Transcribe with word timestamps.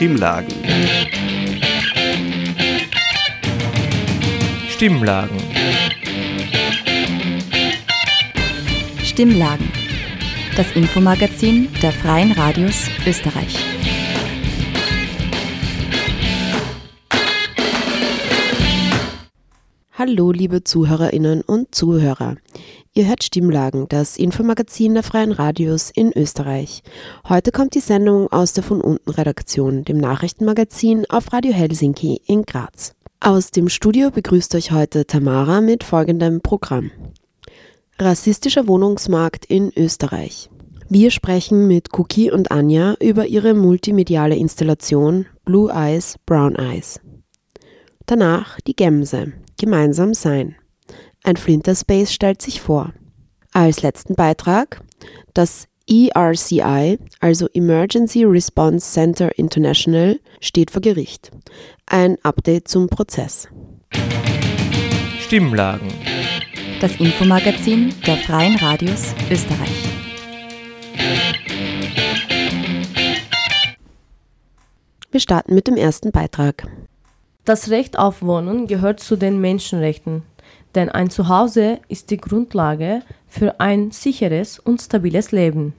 Stimmlagen. 0.00 0.48
Stimmlagen. 4.70 5.36
Stimmlagen. 9.04 9.70
Das 10.56 10.72
Infomagazin 10.74 11.68
der 11.82 11.92
Freien 11.92 12.32
Radios 12.32 12.88
Österreich. 13.06 13.58
Hallo, 19.98 20.32
liebe 20.32 20.64
Zuhörerinnen 20.64 21.42
und 21.42 21.74
Zuhörer. 21.74 22.36
Ihr 22.92 23.06
hört 23.06 23.22
Stimmlagen, 23.22 23.86
das 23.88 24.16
Infomagazin 24.16 24.94
der 24.94 25.04
Freien 25.04 25.30
Radios 25.30 25.92
in 25.94 26.12
Österreich. 26.12 26.82
Heute 27.28 27.52
kommt 27.52 27.76
die 27.76 27.80
Sendung 27.80 28.26
aus 28.32 28.52
der 28.52 28.64
von 28.64 28.80
unten 28.80 29.10
Redaktion, 29.10 29.84
dem 29.84 29.98
Nachrichtenmagazin 29.98 31.06
auf 31.08 31.32
Radio 31.32 31.52
Helsinki 31.52 32.20
in 32.26 32.42
Graz. 32.42 32.96
Aus 33.20 33.52
dem 33.52 33.68
Studio 33.68 34.10
begrüßt 34.10 34.56
euch 34.56 34.72
heute 34.72 35.06
Tamara 35.06 35.60
mit 35.60 35.84
folgendem 35.84 36.40
Programm. 36.40 36.90
Rassistischer 37.96 38.66
Wohnungsmarkt 38.66 39.44
in 39.44 39.70
Österreich. 39.76 40.50
Wir 40.88 41.12
sprechen 41.12 41.68
mit 41.68 41.96
Cookie 41.96 42.32
und 42.32 42.50
Anja 42.50 42.96
über 42.98 43.28
ihre 43.28 43.54
multimediale 43.54 44.34
Installation 44.34 45.26
Blue 45.44 45.70
Eyes, 45.70 46.16
Brown 46.26 46.56
Eyes. 46.56 46.98
Danach 48.06 48.60
die 48.62 48.74
Gemse, 48.74 49.32
gemeinsam 49.60 50.12
sein. 50.12 50.56
Ein 51.22 51.36
Flinterspace 51.36 52.12
stellt 52.12 52.40
sich 52.40 52.60
vor. 52.60 52.92
Als 53.52 53.82
letzten 53.82 54.14
Beitrag 54.14 54.80
das 55.34 55.66
ERCI, 55.88 56.98
also 57.20 57.48
Emergency 57.52 58.24
Response 58.24 58.92
Center 58.92 59.36
International, 59.36 60.18
steht 60.40 60.70
vor 60.70 60.80
Gericht. 60.80 61.30
Ein 61.86 62.16
Update 62.22 62.68
zum 62.68 62.88
Prozess. 62.88 63.48
Stimmlagen. 65.20 65.88
Das 66.80 66.96
Infomagazin 66.96 67.94
der 68.06 68.16
Freien 68.16 68.56
Radios 68.56 69.14
Österreich. 69.30 69.88
Wir 75.10 75.20
starten 75.20 75.54
mit 75.54 75.66
dem 75.66 75.76
ersten 75.76 76.12
Beitrag. 76.12 76.66
Das 77.44 77.68
Recht 77.68 77.98
auf 77.98 78.22
Wohnen 78.22 78.68
gehört 78.68 79.00
zu 79.00 79.16
den 79.16 79.40
Menschenrechten, 79.40 80.22
denn 80.74 80.88
ein 80.88 81.10
Zuhause 81.10 81.80
ist 81.88 82.10
die 82.10 82.16
Grundlage 82.16 83.02
für 83.28 83.60
ein 83.60 83.90
sicheres 83.90 84.58
und 84.58 84.80
stabiles 84.80 85.32
Leben. 85.32 85.74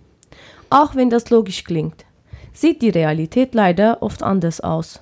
Auch 0.70 0.96
wenn 0.96 1.10
das 1.10 1.30
logisch 1.30 1.64
klingt, 1.64 2.06
sieht 2.54 2.82
die 2.82 2.90
Realität 2.90 3.54
leider 3.54 4.02
oft 4.02 4.24
anders 4.24 4.62
aus. 4.62 5.02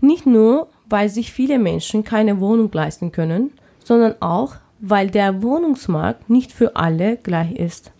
Nicht 0.00 0.26
nur, 0.26 0.68
weil 0.88 1.08
sich 1.08 1.32
viele 1.32 1.58
Menschen 1.58 2.04
keine 2.04 2.40
Wohnung 2.40 2.70
leisten 2.72 3.12
können, 3.12 3.52
sondern 3.84 4.14
auch, 4.20 4.56
weil 4.80 5.10
der 5.10 5.42
Wohnungsmarkt 5.42 6.28
nicht 6.28 6.52
für 6.52 6.76
alle 6.76 7.16
gleich 7.16 7.52
ist. 7.52 7.92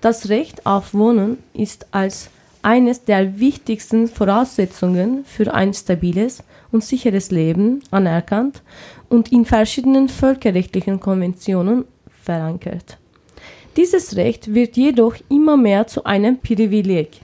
Das 0.00 0.28
Recht 0.28 0.66
auf 0.66 0.94
Wohnen 0.94 1.38
ist 1.52 1.86
als 1.92 2.30
eines 2.62 3.04
der 3.04 3.38
wichtigsten 3.38 4.08
Voraussetzungen 4.08 5.24
für 5.24 5.52
ein 5.54 5.72
stabiles 5.72 6.42
und 6.72 6.84
sicheres 6.84 7.30
Leben 7.30 7.80
anerkannt 7.90 8.62
und 9.08 9.32
in 9.32 9.44
verschiedenen 9.44 10.08
völkerrechtlichen 10.08 11.00
Konventionen 11.00 11.84
verankert. 12.22 12.98
Dieses 13.76 14.16
Recht 14.16 14.54
wird 14.54 14.76
jedoch 14.76 15.14
immer 15.28 15.56
mehr 15.56 15.86
zu 15.86 16.04
einem 16.04 16.38
Privileg. 16.38 17.20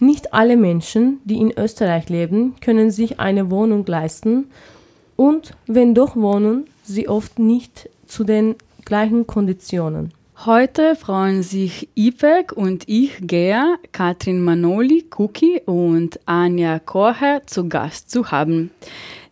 Nicht 0.00 0.32
alle 0.32 0.56
Menschen, 0.56 1.20
die 1.24 1.38
in 1.38 1.52
Österreich 1.56 2.08
leben, 2.08 2.54
können 2.60 2.90
sich 2.90 3.18
eine 3.20 3.50
Wohnung 3.50 3.84
leisten 3.86 4.46
und 5.16 5.54
wenn 5.66 5.94
doch 5.94 6.14
wohnen, 6.14 6.66
sie 6.84 7.08
oft 7.08 7.38
nicht 7.38 7.90
zu 8.06 8.24
den 8.24 8.54
gleichen 8.84 9.26
Konditionen. 9.26 10.12
Heute 10.46 10.94
freuen 10.94 11.42
sich 11.42 11.88
Ipek 11.96 12.52
und 12.52 12.88
ich, 12.88 13.18
Gea, 13.22 13.74
Katrin 13.90 14.40
Manoli, 14.40 15.04
Cookie 15.16 15.60
und 15.66 16.20
Anja 16.26 16.78
Kocher 16.78 17.42
zu 17.44 17.68
Gast 17.68 18.12
zu 18.12 18.30
haben, 18.30 18.70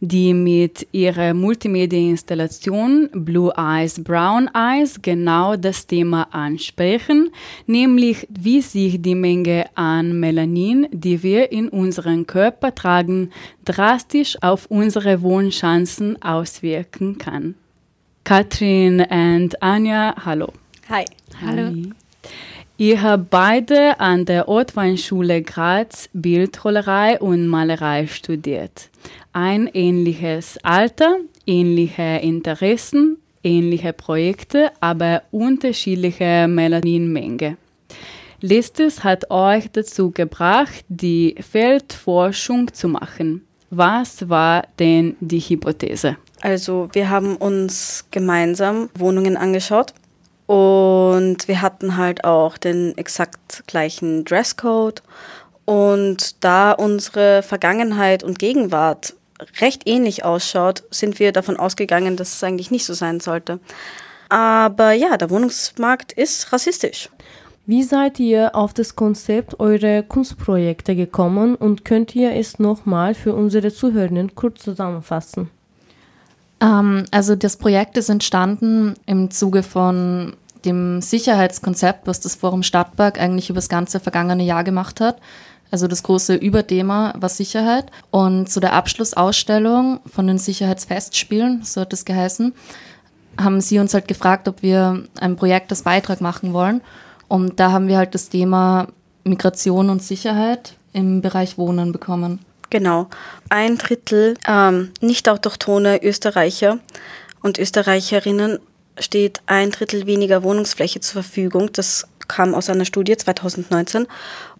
die 0.01 0.35
mit 0.35 0.89
ihrer 0.91 1.33
Multimedia-Installation 1.33 3.09
Blue 3.13 3.53
Eyes, 3.57 4.03
Brown 4.03 4.51
Eyes 4.53 5.01
genau 5.01 5.55
das 5.55 5.87
Thema 5.87 6.27
ansprechen, 6.33 7.31
nämlich 7.69 8.27
wie 8.29 8.61
sich 8.61 9.01
die 9.01 9.15
Menge 9.15 9.67
an 9.77 10.19
Melanin, 10.19 10.89
die 10.91 11.23
wir 11.23 11.53
in 11.53 11.69
unseren 11.69 12.27
Körper 12.27 12.75
tragen, 12.75 13.31
drastisch 13.65 14.43
auf 14.43 14.67
unsere 14.73 15.23
Wohnchancen 15.23 16.21
auswirken 16.21 17.17
kann. 17.17 17.55
Katrin 18.25 19.07
und 19.09 19.63
Anja, 19.63 20.13
hallo. 20.25 20.49
Hi. 20.89 21.05
Hallo. 21.45 21.73
Ihr 22.77 23.03
habt 23.03 23.31
beide 23.31 23.99
an 23.99 24.25
der 24.25 24.47
Ortweinschule 24.47 25.43
Graz 25.43 26.09
Bildhauerei 26.13 27.19
und 27.19 27.49
Malerei 27.49 28.07
studiert. 28.07 28.91
Ein 29.33 29.69
ähnliches 29.75 30.59
Alter, 30.63 31.17
ähnliche 31.45 32.21
Interessen, 32.23 33.17
ähnliche 33.43 33.93
Projekte, 33.95 34.71
aber 34.79 35.23
unterschiedliche 35.33 36.47
Melaninmenge. 36.47 37.57
Letztes 38.41 39.03
hat 39.03 39.29
euch 39.29 39.69
dazu 39.73 40.13
gebracht, 40.13 40.85
die 40.89 41.35
Feldforschung 41.41 42.73
zu 42.73 42.87
machen. 42.87 43.45
Was 43.71 44.29
war 44.29 44.63
denn 44.79 45.17
die 45.19 45.41
Hypothese? 45.41 46.17
Also 46.43 46.89
wir 46.93 47.11
haben 47.11 47.35
uns 47.35 48.05
gemeinsam 48.13 48.89
Wohnungen 48.97 49.37
angeschaut 49.37 49.93
und 50.47 51.49
wir 51.49 51.61
hatten 51.61 51.97
halt 51.97 52.25
auch 52.25 52.57
den 52.57 52.97
exakt 52.97 53.65
gleichen 53.67 54.25
Dresscode. 54.25 55.03
Und 55.65 56.45
da 56.45 56.73
unsere 56.73 57.43
Vergangenheit 57.43 58.23
und 58.23 58.39
Gegenwart 58.39 59.15
recht 59.61 59.83
ähnlich 59.87 60.25
ausschaut, 60.25 60.85
sind 60.91 61.19
wir 61.19 61.33
davon 61.33 61.57
ausgegangen, 61.57 62.17
dass 62.17 62.35
es 62.35 62.45
eigentlich 62.45 62.71
nicht 62.71 62.87
so 62.87 62.95
sein 62.95 63.21
sollte. 63.21 63.59
Aber 64.29 64.93
ja, 64.93 65.17
der 65.17 65.31
Wohnungsmarkt 65.31 66.13
ist 66.13 66.53
rassistisch. 66.53 67.11
Wie 67.67 67.83
seid 67.83 68.21
ihr 68.21 68.55
auf 68.55 68.75
das 68.75 68.95
Konzept 68.95 69.59
eurer 69.59 70.03
Kunstprojekte 70.03 70.95
gekommen 70.95 71.57
und 71.57 71.85
könnt 71.85 72.15
ihr 72.15 72.33
es 72.33 72.61
nochmal 72.61 73.15
für 73.15 73.35
unsere 73.35 73.73
Zuhörenden 73.73 74.37
kurz 74.37 74.63
zusammenfassen? 74.63 75.51
Ähm, 76.61 77.05
also 77.11 77.37
das 77.37 77.57
Projekt 77.57 77.97
ist 77.97 78.09
entstanden 78.09 78.95
im 79.07 79.31
Zuge 79.31 79.63
von 79.63 80.35
dem 80.65 81.01
Sicherheitskonzept, 81.01 82.07
was 82.07 82.21
das 82.21 82.35
Forum 82.35 82.63
Stadtberg 82.63 83.21
eigentlich 83.21 83.51
über 83.51 83.59
das 83.59 83.69
ganze 83.69 84.01
vergangene 84.01 84.43
Jahr 84.43 84.65
gemacht 84.65 85.01
hat. 85.01 85.19
Also 85.71 85.89
das 85.89 86.03
große 86.03 86.35
Überthema 86.35 87.15
war 87.19 87.29
Sicherheit. 87.29 87.91
Und 88.11 88.49
zu 88.49 88.61
der 88.61 88.73
Abschlussausstellung 88.73 90.01
von 90.07 90.27
den 90.27 90.39
Sicherheitsfestspielen, 90.39 91.63
so 91.65 91.81
hat 91.81 91.93
es 91.93 92.05
geheißen, 92.05 92.53
haben 93.39 93.61
sie 93.61 93.79
uns 93.79 93.93
halt 93.93 94.09
gefragt, 94.09 94.49
ob 94.49 94.63
wir 94.63 95.05
ein 95.21 95.37
Projekt 95.37 95.71
als 95.71 95.83
Beitrag 95.83 96.21
machen 96.21 96.53
wollen. 96.53 96.81
Und 97.29 97.61
da 97.61 97.73
haben 97.73 97.89
wir 97.89 97.99
halt 97.99 98.15
das 98.15 98.29
Thema 98.29 98.89
Migration 99.25 99.91
und 99.91 100.03
Sicherheit 100.03 100.77
im 100.93 101.21
Bereich 101.21 101.59
Wohnen 101.59 101.93
bekommen. 101.93 102.39
Genau. 102.71 103.09
Ein 103.49 103.79
Drittel 103.79 104.35
ähm, 104.49 104.93
nicht 105.01 105.29
autochtone 105.29 106.03
Österreicher 106.03 106.79
und 107.43 107.59
Österreicherinnen 107.59 108.59
steht 108.99 109.41
ein 109.47 109.71
Drittel 109.71 110.07
weniger 110.07 110.43
Wohnungsfläche 110.43 111.01
zur 111.01 111.23
Verfügung. 111.23 111.71
Das 111.73 112.09
kam 112.29 112.55
aus 112.55 112.69
einer 112.69 112.85
Studie 112.85 113.17
2019. 113.17 114.07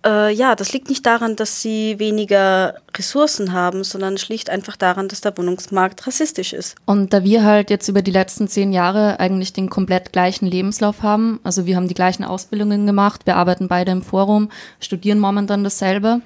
Äh, 0.05 0.33
ja, 0.33 0.55
das 0.55 0.73
liegt 0.73 0.89
nicht 0.89 1.05
daran, 1.05 1.37
dass 1.37 1.63
sie 1.63 1.99
weniger 1.99 2.75
Ressourcen 2.97 3.53
haben, 3.53 3.83
sondern 3.83 4.19
schlicht 4.19 4.51
einfach 4.51 4.77
daran, 4.77 5.09
dass 5.09 5.21
der 5.21 5.37
Wohnungsmarkt 5.37 6.07
rassistisch 6.07 6.53
ist. 6.53 6.77
Und 6.85 7.13
da 7.13 7.25
wir 7.25 7.45
halt 7.45 7.71
jetzt 7.71 7.89
über 7.89 8.03
die 8.03 8.11
letzten 8.11 8.49
zehn 8.49 8.73
Jahre 8.73 9.19
eigentlich 9.21 9.53
den 9.53 9.69
komplett 9.69 10.13
gleichen 10.13 10.47
Lebenslauf 10.47 11.03
haben, 11.03 11.41
also 11.43 11.67
wir 11.67 11.77
haben 11.77 11.89
die 11.89 11.95
gleichen 11.95 12.25
Ausbildungen 12.25 12.87
gemacht, 12.87 13.23
wir 13.25 13.37
arbeiten 13.37 13.69
beide 13.69 13.91
im 13.91 14.03
Forum, 14.03 14.51
studieren 14.81 15.19
momentan 15.19 15.65
dasselbe 15.65 16.21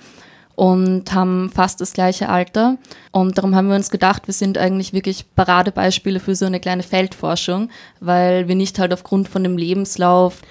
und 0.57 1.13
haben 1.13 1.51
fast 1.55 1.81
das 1.81 1.93
gleiche 1.93 2.29
Alter. 2.29 2.77
Und 3.13 3.39
darum 3.39 3.55
haben 3.55 3.69
wir 3.69 3.77
uns 3.77 3.91
gedacht, 3.91 4.27
wir 4.27 4.35
sind 4.35 4.59
eigentlich 4.59 4.93
wirklich 4.93 5.25
Paradebeispiele 5.35 6.21
für 6.21 6.35
so 6.35 6.47
eine 6.47 6.61
kleine 6.61 6.83
Feldforschung, 6.83 7.71
weil 8.01 8.49
wir 8.49 8.55
nicht 8.55 8.79
halt 8.79 8.93
aufgrund 8.93 9.29
von 9.29 9.43
dem 9.43 9.57
Lebenslauf 9.57 10.43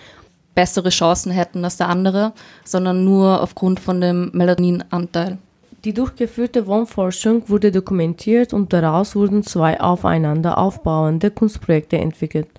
bessere 0.56 0.90
Chancen 0.90 1.32
hätten 1.32 1.64
als 1.64 1.78
der 1.78 1.90
andere, 1.90 2.34
sondern 2.66 3.06
nur 3.06 3.42
aufgrund 3.42 3.80
von 3.80 4.02
dem 4.02 4.32
Melaninanteil. 4.34 5.38
Die 5.86 5.94
durchgeführte 5.94 6.68
Wohnforschung 6.68 7.48
wurde 7.48 7.72
dokumentiert 7.72 8.52
und 8.52 8.74
daraus 8.74 9.16
wurden 9.16 9.44
zwei 9.44 9.80
aufeinander 9.80 10.58
aufbauende 10.58 11.32
Kunstprojekte 11.32 11.98
entwickelt. 11.98 12.50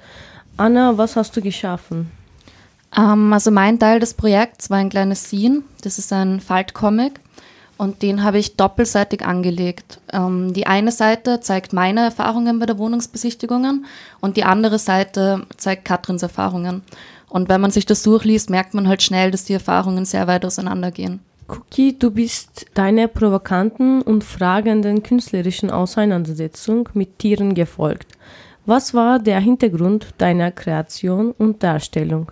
Anna, 0.57 0.97
was 0.97 1.17
hast 1.17 1.37
du 1.37 1.43
geschaffen? 1.43 2.11
Ähm, 2.97 3.33
also 3.33 3.51
mein 3.51 3.79
Teil 3.79 4.01
des 4.01 4.15
Projekts 4.15 4.71
war 4.71 4.79
ein 4.79 4.89
kleines 4.89 5.25
Scene, 5.25 5.63
das 5.83 5.99
ist 5.99 6.13
ein 6.13 6.41
Faltcomic 6.41 7.21
und 7.81 8.03
den 8.03 8.23
habe 8.23 8.37
ich 8.37 8.57
doppelseitig 8.57 9.25
angelegt. 9.25 10.01
Ähm, 10.13 10.53
die 10.53 10.67
eine 10.67 10.93
Seite 10.93 11.41
zeigt 11.41 11.73
meine 11.73 12.01
Erfahrungen 12.01 12.59
bei 12.59 12.67
der 12.67 12.77
Wohnungsbesichtigungen 12.77 13.87
und 14.21 14.37
die 14.37 14.45
andere 14.45 14.79
Seite 14.79 15.47
zeigt 15.57 15.87
Katrins 15.87 16.23
Erfahrungen. 16.23 16.83
Und 17.31 17.49
wenn 17.49 17.63
man 17.63 17.71
sich 17.71 17.87
das 17.87 18.03
durchliest, 18.03 18.51
merkt 18.51 18.75
man 18.75 18.87
halt 18.87 19.03
schnell, 19.03 19.31
dass 19.31 19.45
die 19.45 19.55
Erfahrungen 19.55 20.05
sehr 20.05 20.27
weit 20.27 20.45
auseinandergehen. 20.45 21.21
Cookie, 21.49 21.99
du 21.99 22.11
bist 22.11 22.67
deiner 22.75 23.09
provokanten 23.09 24.03
und 24.03 24.25
fragenden 24.25 25.03
künstlerischen 25.03 25.71
Auseinandersetzung 25.71 26.87
mit 26.93 27.19
Tieren 27.19 27.55
gefolgt. 27.55 28.13
Was 28.67 28.93
war 28.93 29.19
der 29.19 29.41
Hintergrund 29.41 30.09
deiner 30.19 30.51
Kreation 30.51 31.31
und 31.31 31.63
Darstellung? 31.63 32.31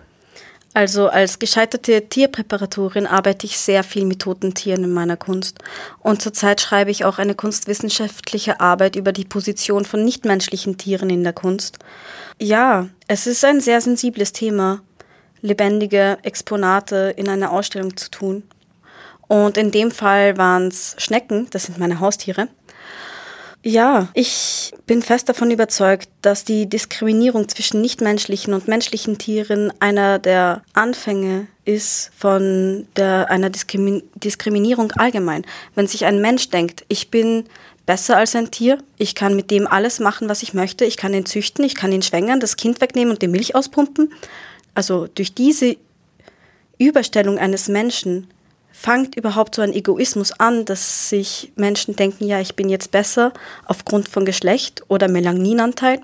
Also 0.79 1.09
als 1.09 1.41
gescheiterte 1.41 2.09
Tierpräparatorin 2.09 3.09
arbeite 3.09 3.47
ich 3.47 3.59
sehr 3.59 3.83
viel 3.83 4.05
mit 4.05 4.21
toten 4.21 4.55
Tieren 4.55 4.85
in 4.85 4.93
meiner 4.93 5.17
Kunst. 5.17 5.59
Und 5.99 6.23
zurzeit 6.23 6.61
schreibe 6.61 6.93
ich 6.93 7.05
auch 7.05 7.19
eine 7.19 7.35
kunstwissenschaftliche 7.35 8.61
Arbeit 8.61 8.95
über 8.95 9.11
die 9.11 9.25
Position 9.25 9.85
von 9.85 10.05
nichtmenschlichen 10.05 10.79
Tieren 10.79 11.11
in 11.11 11.25
der 11.25 11.33
Kunst. 11.33 11.81
Ja, 12.41 12.87
es 13.09 13.27
ist 13.27 13.45
ein 13.45 13.61
sehr 13.61 13.81
sensibles 13.81 14.33
Thema, 14.33 14.81
lebendige 15.41 16.19
Exponate 16.23 17.13
in 17.17 17.29
einer 17.29 17.51
Ausstellung 17.51 17.97
zu 17.97 18.09
tun. 18.13 18.45
Und 19.27 19.57
in 19.57 19.73
dem 19.73 19.91
Fall 19.91 20.39
waren 20.39 20.69
es 20.69 20.95
Schnecken, 20.99 21.49
das 21.51 21.65
sind 21.65 21.81
meine 21.81 21.99
Haustiere. 21.99 22.47
Ja, 23.65 24.09
ich 24.15 24.73
bin 24.87 25.03
fest 25.03 25.29
davon 25.29 25.51
überzeugt, 25.51 26.09
dass 26.23 26.45
die 26.45 26.69
Diskriminierung 26.69 27.49
zwischen 27.49 27.81
nichtmenschlichen 27.81 28.55
und 28.55 28.69
menschlichen 28.69 29.19
Tieren 29.19 29.73
einer 29.81 30.21
der 30.21 30.63
Anfänge 30.75 31.49
ist 31.65 32.13
von 32.17 32.87
der, 32.97 33.31
einer 33.31 33.51
Diskrimi 33.51 34.05
Diskriminierung 34.15 34.93
allgemein. 34.93 35.45
Wenn 35.75 35.89
sich 35.89 36.05
ein 36.05 36.21
Mensch 36.21 36.51
denkt, 36.51 36.85
ich 36.89 37.11
bin 37.11 37.45
besser 37.85 38.17
als 38.17 38.37
ein 38.37 38.53
Tier, 38.53 38.79
ich 38.97 39.17
kann 39.17 39.35
mit 39.35 39.51
dem 39.51 39.67
alles 39.67 39.99
machen, 39.99 40.29
was 40.29 40.45
ich 40.45 40.55
möchte, 40.55 40.85
ich 40.85 40.97
kann 40.97 41.13
ihn 41.13 41.27
züchten, 41.27 41.65
ich 41.65 41.75
kann 41.75 41.91
ihn 41.91 42.03
schwängern, 42.03 42.39
das 42.39 42.57
Kind 42.57 42.81
wegnehmen 42.81 43.13
und 43.13 43.23
die 43.23 43.29
Milch 43.29 43.57
auspumpen. 43.57 44.13
Also 44.75 45.09
durch 45.09 45.35
diese 45.35 45.77
Überstellung 46.79 47.39
eines 47.39 47.67
Menschen 47.67 48.29
fängt 48.81 49.17
überhaupt 49.17 49.57
so 49.57 49.63
ein 49.63 49.73
Egoismus 49.73 50.33
an, 50.39 50.65
dass 50.65 51.09
sich 51.09 51.53
Menschen 51.57 51.97
denken, 51.97 52.25
ja, 52.25 52.41
ich 52.41 52.55
bin 52.55 52.69
jetzt 52.69 52.93
besser 52.93 53.33
aufgrund 53.67 54.09
von 54.09 54.25
Geschlecht 54.25 54.83
oder 54.87 55.09
Melaninanteil. 55.09 56.01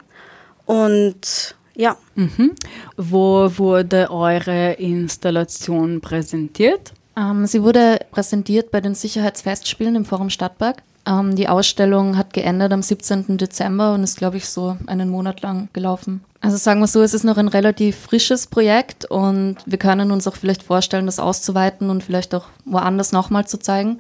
Und 0.67 1.55
ja. 1.77 1.97
Mhm. 2.17 2.53
Wo 2.97 3.51
wurde 3.59 4.11
eure 4.11 4.73
Installation 4.73 6.01
präsentiert? 6.01 6.93
Ähm, 7.17 7.47
sie 7.47 7.63
wurde 7.63 8.01
präsentiert 8.11 8.73
bei 8.73 8.81
den 8.81 8.97
Sicherheitsfestspielen 8.97 9.95
im 9.95 10.05
Forum 10.05 10.29
Stadtpark. 10.31 10.83
Ähm, 11.07 11.37
die 11.37 11.49
Ausstellung 11.49 12.17
hat 12.17 12.33
geendet 12.33 12.73
am 12.73 12.83
17. 12.83 13.37
Dezember 13.37 13.95
und 13.95 14.03
ist, 14.03 14.19
glaube 14.19 14.39
ich, 14.39 14.49
so 14.49 14.77
einen 14.87 15.11
Monat 15.11 15.43
lang 15.43 15.69
gelaufen. 15.73 16.25
Also 16.45 16.59
sagen 16.59 16.81
wir 16.81 16.89
so, 16.89 17.01
es 17.01 17.15
ist 17.15 17.25
noch 17.25 17.39
ein 17.39 17.49
relativ 17.49 17.97
frisches 17.97 18.47
Projekt 18.47 19.07
und 19.07 19.57
wir 19.65 19.79
können 19.79 20.11
uns 20.11 20.29
auch 20.29 20.37
vielleicht 20.37 20.63
vorstellen, 20.63 21.07
das 21.07 21.19
auszuweiten 21.19 21.89
und 21.89 22.05
vielleicht 22.05 22.35
auch 22.35 22.45
woanders 22.67 23.13
nochmal 23.13 23.47
zu 23.47 23.59
zeigen. 23.59 23.99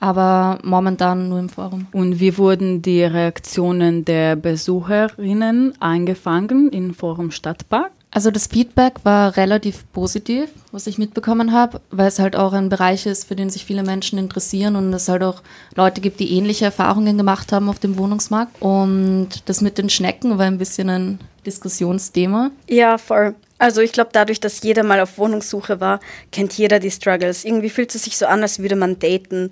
Aber 0.00 0.58
momentan 0.64 1.28
nur 1.28 1.38
im 1.38 1.48
Forum. 1.48 1.86
Und 1.92 2.18
wie 2.18 2.38
wurden 2.38 2.82
die 2.82 3.04
Reaktionen 3.04 4.04
der 4.04 4.34
Besucherinnen 4.34 5.80
eingefangen 5.80 6.70
im 6.70 6.92
Forum 6.92 7.30
Stadtpark? 7.30 7.92
Also 8.16 8.30
das 8.30 8.46
Feedback 8.46 8.94
war 9.02 9.36
relativ 9.36 9.84
positiv, 9.92 10.48
was 10.72 10.86
ich 10.86 10.96
mitbekommen 10.96 11.52
habe, 11.52 11.82
weil 11.90 12.08
es 12.08 12.18
halt 12.18 12.34
auch 12.34 12.54
ein 12.54 12.70
Bereich 12.70 13.04
ist, 13.04 13.28
für 13.28 13.36
den 13.36 13.50
sich 13.50 13.66
viele 13.66 13.82
Menschen 13.82 14.18
interessieren 14.18 14.74
und 14.74 14.90
es 14.94 15.10
halt 15.10 15.22
auch 15.22 15.42
Leute 15.74 16.00
gibt, 16.00 16.18
die 16.18 16.32
ähnliche 16.32 16.64
Erfahrungen 16.64 17.18
gemacht 17.18 17.52
haben 17.52 17.68
auf 17.68 17.78
dem 17.78 17.98
Wohnungsmarkt. 17.98 18.62
Und 18.62 19.28
das 19.44 19.60
mit 19.60 19.76
den 19.76 19.90
Schnecken 19.90 20.38
war 20.38 20.46
ein 20.46 20.56
bisschen 20.56 20.88
ein 20.88 21.18
Diskussionsthema. 21.44 22.52
Ja, 22.70 22.96
voll. 22.96 23.34
Also 23.58 23.82
ich 23.82 23.92
glaube, 23.92 24.08
dadurch, 24.14 24.40
dass 24.40 24.62
jeder 24.62 24.82
mal 24.82 25.00
auf 25.00 25.18
Wohnungssuche 25.18 25.80
war, 25.80 26.00
kennt 26.32 26.54
jeder 26.54 26.78
die 26.78 26.90
Struggles. 26.90 27.44
Irgendwie 27.44 27.68
fühlt 27.68 27.94
es 27.94 28.04
sich 28.04 28.16
so 28.16 28.24
an, 28.24 28.40
als 28.40 28.60
würde 28.60 28.76
man 28.76 28.98
daten. 28.98 29.50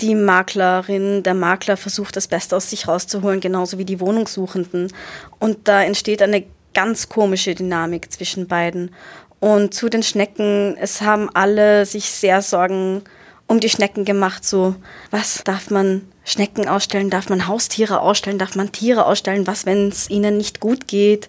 Die 0.00 0.16
Maklerin, 0.16 1.22
der 1.22 1.34
Makler 1.34 1.76
versucht 1.76 2.16
das 2.16 2.26
Beste 2.26 2.56
aus 2.56 2.68
sich 2.68 2.88
rauszuholen, 2.88 3.38
genauso 3.38 3.78
wie 3.78 3.84
die 3.84 4.00
Wohnungssuchenden. 4.00 4.92
Und 5.38 5.68
da 5.68 5.84
entsteht 5.84 6.20
eine 6.20 6.42
ganz 6.74 7.08
komische 7.08 7.54
Dynamik 7.54 8.12
zwischen 8.12 8.48
beiden. 8.48 8.94
Und 9.40 9.74
zu 9.74 9.88
den 9.88 10.02
Schnecken, 10.02 10.76
es 10.78 11.00
haben 11.00 11.28
alle 11.34 11.84
sich 11.84 12.10
sehr 12.10 12.42
Sorgen 12.42 13.02
um 13.46 13.60
die 13.60 13.68
Schnecken 13.68 14.04
gemacht. 14.04 14.44
So, 14.44 14.76
was 15.10 15.42
darf 15.44 15.70
man 15.70 16.02
Schnecken 16.24 16.68
ausstellen? 16.68 17.10
Darf 17.10 17.28
man 17.28 17.48
Haustiere 17.48 18.00
ausstellen? 18.00 18.38
Darf 18.38 18.54
man 18.54 18.72
Tiere 18.72 19.06
ausstellen? 19.06 19.46
Was, 19.46 19.66
wenn 19.66 19.88
es 19.88 20.08
ihnen 20.08 20.36
nicht 20.36 20.60
gut 20.60 20.86
geht? 20.86 21.28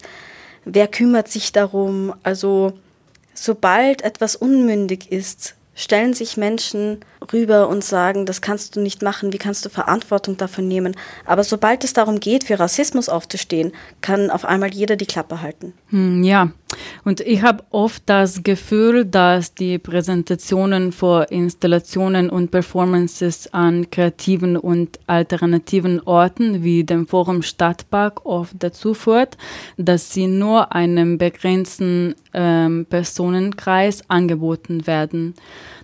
Wer 0.66 0.88
kümmert 0.88 1.28
sich 1.28 1.52
darum? 1.52 2.14
Also, 2.24 2.74
sobald 3.34 4.04
etwas 4.04 4.36
unmündig 4.36 5.12
ist, 5.12 5.56
stellen 5.76 6.14
sich 6.14 6.38
Menschen 6.38 7.00
rüber 7.32 7.70
und 7.70 7.84
sagen, 7.84 8.26
das 8.26 8.42
kannst 8.42 8.76
du 8.76 8.82
nicht 8.82 9.02
machen, 9.02 9.32
wie 9.32 9.38
kannst 9.38 9.66
du 9.66 9.70
Verantwortung 9.70 10.38
dafür 10.38 10.64
nehmen. 10.64 10.96
Aber 11.26 11.44
sobald 11.44 11.84
es 11.84 11.94
darum 11.94 12.20
geht, 12.20 12.44
für 12.44 12.60
Rassismus 12.60 13.10
aufzustehen, 13.10 13.72
kann 14.02 14.30
auf 14.30 14.46
einmal 14.46 14.74
jeder 14.74 14.96
die 14.96 15.06
Klappe 15.06 15.42
halten. 15.42 15.74
Hm, 15.90 16.24
ja, 16.24 16.52
und 17.04 17.22
ich 17.22 17.42
habe 17.42 17.64
oft 17.70 18.04
das 18.06 18.44
Gefühl, 18.44 19.06
dass 19.06 19.54
die 19.54 19.78
Präsentationen 19.78 20.92
vor 20.92 21.32
Installationen 21.32 22.30
und 22.30 22.52
Performances 22.52 23.54
an 23.54 23.90
kreativen 23.90 24.58
und 24.58 25.00
alternativen 25.08 26.02
Orten 26.02 26.64
wie 26.64 26.84
dem 26.84 27.08
Forum 27.08 27.42
Stadtpark 27.42 28.26
oft 28.26 28.56
dazu 28.60 28.94
führt, 28.94 29.38
dass 29.78 30.14
sie 30.14 30.28
nur 30.28 30.74
einem 30.74 31.18
begrenzten 31.18 32.16
ähm, 32.34 32.86
Personenkreis 32.90 34.10
angeboten 34.10 34.88
werden. 34.88 35.36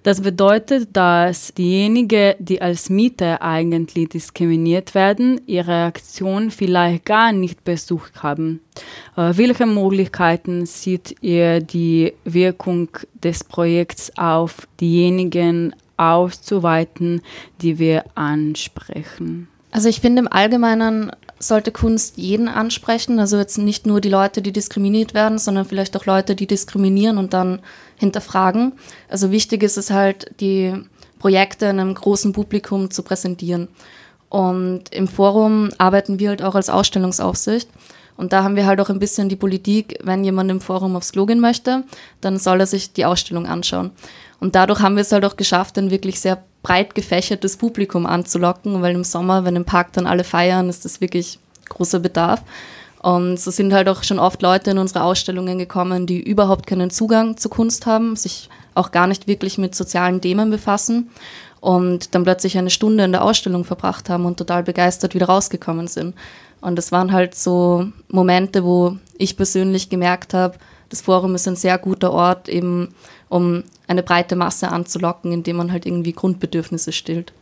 Das 0.04 0.22
bedeutet, 0.22 0.90
dass 0.94 1.54
diejenigen, 1.54 2.36
die 2.40 2.62
als 2.62 2.90
Mieter 2.90 3.42
eigentlich 3.42 4.10
diskriminiert 4.10 4.96
werden, 4.96 5.42
ihre 5.46 5.84
Aktion 5.84 6.52
vielleicht 6.52 7.06
gar 7.06 7.34
nicht 7.34 7.64
besucht 7.66 8.24
haben. 8.24 8.62
Äh, 9.18 9.34
welche 9.36 9.66
Möglichkeiten 9.66 10.66
sieht 10.66 11.16
ihr 11.22 11.60
die 11.60 12.14
Wirkung 12.24 12.90
des 13.14 13.44
Projekts 13.44 14.12
auf 14.18 14.68
diejenigen 14.80 15.76
auszuweiten, 15.98 17.22
die 17.62 17.78
wir 17.78 18.06
ansprechen? 18.16 19.49
Also 19.72 19.88
ich 19.88 20.02
finde 20.02 20.22
im 20.22 20.32
Allgemeinen 20.32 21.12
sollte 21.40 21.72
Kunst 21.72 22.18
jeden 22.18 22.48
ansprechen, 22.48 23.20
also 23.20 23.38
jetzt 23.38 23.58
nicht 23.58 23.86
nur 23.86 24.02
die 24.02 24.10
Leute, 24.10 24.42
die 24.42 24.52
diskriminiert 24.52 25.14
werden, 25.14 25.38
sondern 25.38 25.66
vielleicht 25.66 25.96
auch 25.96 26.06
Leute, 26.06 26.36
die 26.36 26.48
diskriminieren 26.48 27.18
und 27.18 27.34
dann 27.34 27.60
hinterfragen. 27.96 28.74
Also 29.08 29.32
wichtig 29.32 29.64
ist 29.64 29.78
es 29.78 29.90
halt, 29.90 30.32
die 30.40 30.74
Projekte 31.18 31.68
einem 31.68 31.94
großen 31.94 32.34
Publikum 32.34 32.92
zu 32.92 33.04
präsentieren. 33.04 33.68
Und 34.30 34.84
im 34.92 35.08
Forum 35.08 35.70
arbeiten 35.78 36.20
wir 36.20 36.30
halt 36.30 36.44
auch 36.44 36.56
als 36.56 36.70
Ausstellungsaufsicht. 36.70 37.70
Und 38.16 38.34
da 38.34 38.44
haben 38.44 38.56
wir 38.56 38.66
halt 38.66 38.82
auch 38.82 38.90
ein 38.90 39.00
bisschen 39.00 39.30
die 39.30 39.36
Politik, 39.36 39.98
wenn 40.04 40.26
jemand 40.26 40.52
im 40.52 40.60
Forum 40.60 40.96
aufs 40.96 41.14
Klo 41.14 41.26
gehen 41.26 41.40
möchte, 41.40 41.84
dann 42.20 42.38
soll 42.38 42.60
er 42.60 42.68
sich 42.68 42.92
die 42.92 43.06
Ausstellung 43.06 43.46
anschauen. 43.46 43.92
Und 44.40 44.56
dadurch 44.56 44.80
haben 44.80 44.96
wir 44.96 45.02
es 45.02 45.12
halt 45.12 45.26
auch 45.26 45.36
geschafft, 45.36 45.78
ein 45.78 45.92
wirklich 45.92 46.20
sehr 46.20 46.44
breit 46.64 46.96
gefächertes 46.96 47.58
Publikum 47.58 48.06
anzulocken, 48.06 48.82
weil 48.82 48.96
im 48.96 49.04
Sommer, 49.04 49.46
wenn 49.46 49.56
im 49.56 49.66
Park 49.66 49.94
dann 49.94 50.08
alle 50.08 50.24
feiern, 50.24 50.70
ist 50.70 50.86
das 50.86 51.02
wirklich 51.02 51.40
großer 51.70 52.00
Bedarf. 52.00 52.42
Und 53.02 53.40
so 53.40 53.50
sind 53.52 53.74
halt 53.74 53.88
auch 53.88 54.04
schon 54.04 54.20
oft 54.20 54.42
Leute 54.42 54.72
in 54.72 54.78
unsere 54.78 55.04
Ausstellungen 55.04 55.58
gekommen, 55.58 56.06
die 56.06 56.22
überhaupt 56.22 56.68
keinen 56.68 56.90
Zugang 56.90 57.38
zu 57.38 57.48
Kunst 57.48 57.86
haben, 57.86 58.16
sich 58.16 58.50
auch 58.76 58.92
gar 58.92 59.08
nicht 59.08 59.28
wirklich 59.28 59.58
mit 59.58 59.74
sozialen 59.74 60.20
Themen 60.20 60.50
befassen 60.50 61.10
und 61.62 62.14
dann 62.14 62.24
plötzlich 62.24 62.58
eine 62.58 62.70
Stunde 62.70 63.06
in 63.06 63.14
der 63.14 63.24
Ausstellung 63.24 63.64
verbracht 63.64 64.10
haben 64.10 64.26
und 64.26 64.38
total 64.38 64.64
begeistert 64.64 65.16
wieder 65.16 65.28
rausgekommen 65.28 65.88
sind. 65.88 66.14
Und 66.62 66.76
das 66.76 66.92
waren 66.92 67.14
halt 67.14 67.36
so 67.36 67.88
Momente, 68.10 68.66
wo 68.66 68.98
ich 69.18 69.38
persönlich 69.38 69.90
gemerkt 69.90 70.34
habe, 70.34 70.58
das 70.90 71.02
Forum 71.02 71.36
ist 71.36 71.48
ein 71.48 71.56
sehr 71.56 71.78
guter 71.78 72.12
Ort, 72.12 72.50
eben 72.50 72.94
um 73.30 73.64
eine 73.90 74.04
breite 74.04 74.36
Masse 74.36 74.70
anzulocken, 74.70 75.32
indem 75.32 75.58
man 75.58 75.72
halt 75.72 75.86
irgendwie 75.86 76.14
Grundbedürfnisse 76.14 76.92
stillt. 76.92 77.34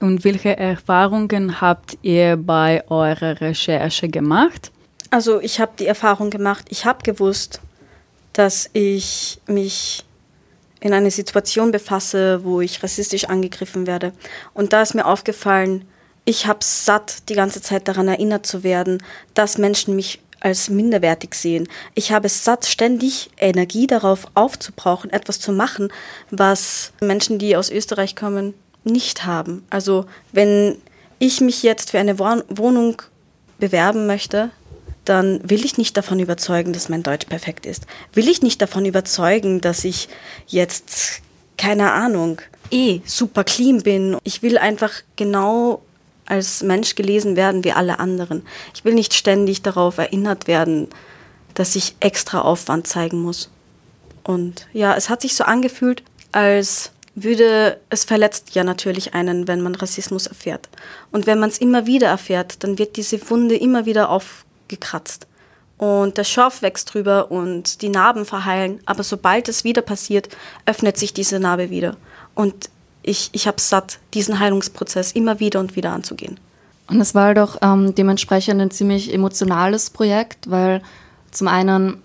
Und 0.00 0.22
welche 0.22 0.56
Erfahrungen 0.56 1.60
habt 1.60 1.96
ihr 2.02 2.36
bei 2.36 2.84
eurer 2.88 3.40
Recherche 3.40 4.08
gemacht? 4.08 4.70
Also 5.10 5.40
ich 5.40 5.60
habe 5.60 5.72
die 5.78 5.86
Erfahrung 5.86 6.28
gemacht, 6.28 6.66
ich 6.68 6.84
habe 6.84 7.02
gewusst, 7.02 7.60
dass 8.34 8.68
ich 8.74 9.40
mich 9.46 10.04
in 10.80 10.92
eine 10.92 11.10
Situation 11.10 11.70
befasse, 11.72 12.44
wo 12.44 12.60
ich 12.60 12.82
rassistisch 12.82 13.24
angegriffen 13.24 13.86
werde. 13.86 14.12
Und 14.52 14.74
da 14.74 14.82
ist 14.82 14.94
mir 14.94 15.06
aufgefallen, 15.06 15.86
ich 16.26 16.46
habe 16.46 16.58
satt, 16.62 17.28
die 17.30 17.34
ganze 17.34 17.62
Zeit 17.62 17.88
daran 17.88 18.08
erinnert 18.08 18.44
zu 18.44 18.62
werden, 18.62 19.02
dass 19.32 19.56
Menschen 19.56 19.96
mich 19.96 20.20
als 20.44 20.68
minderwertig 20.68 21.34
sehen. 21.34 21.66
Ich 21.94 22.12
habe 22.12 22.28
satt, 22.28 22.66
ständig 22.66 23.30
Energie 23.38 23.86
darauf 23.86 24.26
aufzubrauchen, 24.34 25.10
etwas 25.10 25.40
zu 25.40 25.52
machen, 25.52 25.88
was 26.30 26.92
Menschen, 27.00 27.38
die 27.38 27.56
aus 27.56 27.70
Österreich 27.70 28.14
kommen, 28.14 28.52
nicht 28.84 29.24
haben. 29.24 29.64
Also 29.70 30.04
wenn 30.32 30.76
ich 31.18 31.40
mich 31.40 31.62
jetzt 31.62 31.92
für 31.92 31.98
eine 31.98 32.18
Wohnung 32.18 33.00
bewerben 33.58 34.06
möchte, 34.06 34.50
dann 35.06 35.40
will 35.48 35.64
ich 35.64 35.78
nicht 35.78 35.96
davon 35.96 36.18
überzeugen, 36.18 36.74
dass 36.74 36.90
mein 36.90 37.02
Deutsch 37.02 37.26
perfekt 37.26 37.64
ist. 37.64 37.86
Will 38.12 38.28
ich 38.28 38.42
nicht 38.42 38.60
davon 38.60 38.84
überzeugen, 38.84 39.62
dass 39.62 39.84
ich 39.84 40.08
jetzt, 40.46 41.22
keine 41.56 41.92
Ahnung, 41.92 42.40
eh 42.70 43.00
super 43.06 43.44
clean 43.44 43.82
bin. 43.82 44.18
Ich 44.24 44.42
will 44.42 44.58
einfach 44.58 44.92
genau 45.16 45.80
als 46.26 46.62
Mensch 46.62 46.94
gelesen 46.94 47.36
werden 47.36 47.64
wie 47.64 47.72
alle 47.72 47.98
anderen. 47.98 48.46
Ich 48.74 48.84
will 48.84 48.94
nicht 48.94 49.14
ständig 49.14 49.62
darauf 49.62 49.98
erinnert 49.98 50.46
werden, 50.46 50.88
dass 51.54 51.76
ich 51.76 51.96
extra 52.00 52.40
Aufwand 52.40 52.86
zeigen 52.86 53.20
muss. 53.20 53.50
Und 54.22 54.66
ja, 54.72 54.94
es 54.94 55.10
hat 55.10 55.20
sich 55.22 55.34
so 55.36 55.44
angefühlt, 55.44 56.02
als 56.32 56.92
würde, 57.14 57.80
es 57.90 58.04
verletzt 58.04 58.54
ja 58.54 58.64
natürlich 58.64 59.14
einen, 59.14 59.46
wenn 59.46 59.60
man 59.60 59.74
Rassismus 59.74 60.26
erfährt. 60.26 60.68
Und 61.12 61.26
wenn 61.26 61.38
man 61.38 61.50
es 61.50 61.58
immer 61.58 61.86
wieder 61.86 62.08
erfährt, 62.08 62.64
dann 62.64 62.78
wird 62.78 62.96
diese 62.96 63.30
Wunde 63.30 63.56
immer 63.56 63.86
wieder 63.86 64.08
aufgekratzt. 64.08 65.26
Und 65.76 66.18
der 66.18 66.24
Schorf 66.24 66.62
wächst 66.62 66.94
drüber 66.94 67.30
und 67.30 67.82
die 67.82 67.88
Narben 67.88 68.24
verheilen. 68.24 68.80
Aber 68.86 69.02
sobald 69.02 69.48
es 69.48 69.64
wieder 69.64 69.82
passiert, 69.82 70.28
öffnet 70.66 70.96
sich 70.96 71.12
diese 71.12 71.38
Narbe 71.38 71.70
wieder. 71.70 71.96
Und 72.34 72.70
ich, 73.04 73.30
ich 73.32 73.46
habe 73.46 73.60
satt, 73.60 73.98
diesen 74.14 74.38
Heilungsprozess 74.40 75.12
immer 75.12 75.38
wieder 75.40 75.60
und 75.60 75.76
wieder 75.76 75.92
anzugehen. 75.92 76.40
Und 76.88 77.00
es 77.00 77.14
war 77.14 77.34
doch 77.34 77.58
ähm, 77.62 77.94
dementsprechend 77.94 78.60
ein 78.60 78.70
ziemlich 78.70 79.12
emotionales 79.12 79.90
Projekt, 79.90 80.50
weil 80.50 80.82
zum 81.30 81.48
einen 81.48 82.02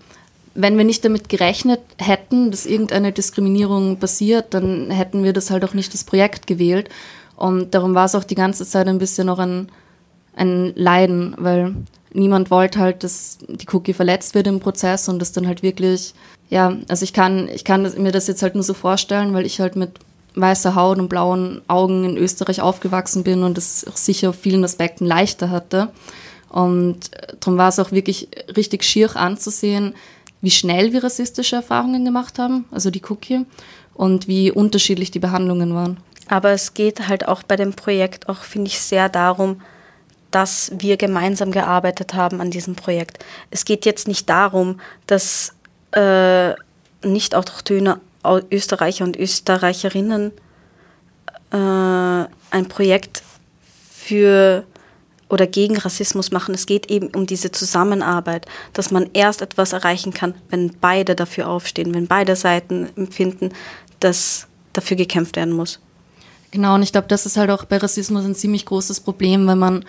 wenn 0.54 0.76
wir 0.76 0.84
nicht 0.84 1.04
damit 1.04 1.28
gerechnet 1.28 1.80
hätten, 1.98 2.50
dass 2.50 2.66
irgendeine 2.66 3.12
Diskriminierung 3.12 3.98
passiert, 3.98 4.52
dann 4.54 4.90
hätten 4.90 5.22
wir 5.22 5.32
das 5.32 5.50
halt 5.50 5.64
auch 5.64 5.74
nicht 5.74 5.94
das 5.94 6.04
Projekt 6.04 6.46
gewählt. 6.46 6.88
Und 7.36 7.74
darum 7.74 7.94
war 7.94 8.06
es 8.06 8.14
auch 8.14 8.24
die 8.24 8.34
ganze 8.34 8.66
Zeit 8.66 8.88
ein 8.88 8.98
bisschen 8.98 9.26
noch 9.26 9.38
ein, 9.38 9.68
ein 10.34 10.72
Leiden, 10.74 11.34
weil 11.38 11.74
niemand 12.12 12.50
wollte 12.50 12.80
halt, 12.80 13.04
dass 13.04 13.38
die 13.48 13.66
Cookie 13.72 13.94
verletzt 13.94 14.34
wird 14.34 14.46
im 14.46 14.60
Prozess 14.60 15.08
und 15.08 15.20
das 15.20 15.32
dann 15.32 15.46
halt 15.46 15.62
wirklich, 15.62 16.14
ja, 16.48 16.76
also 16.88 17.04
ich 17.04 17.12
kann, 17.12 17.48
ich 17.48 17.64
kann 17.64 17.90
mir 17.96 18.12
das 18.12 18.26
jetzt 18.26 18.42
halt 18.42 18.54
nur 18.54 18.64
so 18.64 18.74
vorstellen, 18.74 19.32
weil 19.32 19.46
ich 19.46 19.60
halt 19.60 19.76
mit 19.76 20.00
weißer 20.34 20.74
Haut 20.74 20.98
und 20.98 21.08
blauen 21.08 21.62
Augen 21.68 22.04
in 22.04 22.16
Österreich 22.16 22.60
aufgewachsen 22.60 23.24
bin 23.24 23.42
und 23.42 23.58
es 23.58 23.80
sicher 23.80 24.30
auf 24.30 24.36
vielen 24.36 24.64
Aspekten 24.64 25.06
leichter 25.06 25.50
hatte. 25.50 25.88
Und 26.48 27.10
darum 27.40 27.58
war 27.58 27.68
es 27.68 27.78
auch 27.78 27.92
wirklich 27.92 28.28
richtig 28.56 28.84
schier 28.84 29.16
anzusehen, 29.16 29.94
wie 30.40 30.50
schnell 30.50 30.92
wir 30.92 31.04
rassistische 31.04 31.56
Erfahrungen 31.56 32.04
gemacht 32.04 32.38
haben, 32.38 32.64
also 32.70 32.90
die 32.90 33.02
Cookie, 33.08 33.44
und 33.94 34.28
wie 34.28 34.50
unterschiedlich 34.50 35.10
die 35.10 35.18
Behandlungen 35.18 35.74
waren. 35.74 35.98
Aber 36.28 36.50
es 36.50 36.74
geht 36.74 37.08
halt 37.08 37.28
auch 37.28 37.42
bei 37.42 37.56
dem 37.56 37.74
Projekt 37.74 38.28
auch, 38.28 38.38
finde 38.38 38.68
ich, 38.68 38.80
sehr 38.80 39.08
darum, 39.08 39.60
dass 40.30 40.70
wir 40.78 40.96
gemeinsam 40.96 41.50
gearbeitet 41.50 42.14
haben 42.14 42.40
an 42.40 42.50
diesem 42.50 42.76
Projekt. 42.76 43.24
Es 43.50 43.64
geht 43.64 43.84
jetzt 43.84 44.06
nicht 44.06 44.28
darum, 44.30 44.80
dass 45.06 45.54
äh, 45.92 46.52
nicht 47.02 47.34
autochtone 47.34 48.00
Österreicher 48.50 49.04
und 49.04 49.16
Österreicherinnen 49.16 50.32
äh, 51.52 51.56
ein 51.56 52.68
Projekt 52.68 53.22
für 53.90 54.64
oder 55.28 55.46
gegen 55.46 55.76
Rassismus 55.76 56.32
machen. 56.32 56.54
Es 56.54 56.66
geht 56.66 56.90
eben 56.90 57.08
um 57.08 57.26
diese 57.26 57.52
Zusammenarbeit, 57.52 58.46
dass 58.72 58.90
man 58.90 59.08
erst 59.12 59.42
etwas 59.42 59.72
erreichen 59.72 60.12
kann, 60.12 60.34
wenn 60.50 60.72
beide 60.80 61.14
dafür 61.14 61.48
aufstehen, 61.48 61.94
wenn 61.94 62.08
beide 62.08 62.34
Seiten 62.34 62.88
empfinden, 62.96 63.50
dass 64.00 64.48
dafür 64.72 64.96
gekämpft 64.96 65.36
werden 65.36 65.54
muss. 65.54 65.80
Genau, 66.50 66.74
und 66.74 66.82
ich 66.82 66.90
glaube, 66.90 67.06
das 67.06 67.26
ist 67.26 67.36
halt 67.36 67.50
auch 67.50 67.64
bei 67.64 67.76
Rassismus 67.76 68.24
ein 68.24 68.34
ziemlich 68.34 68.66
großes 68.66 69.00
Problem, 69.00 69.46
wenn 69.46 69.58
man 69.58 69.84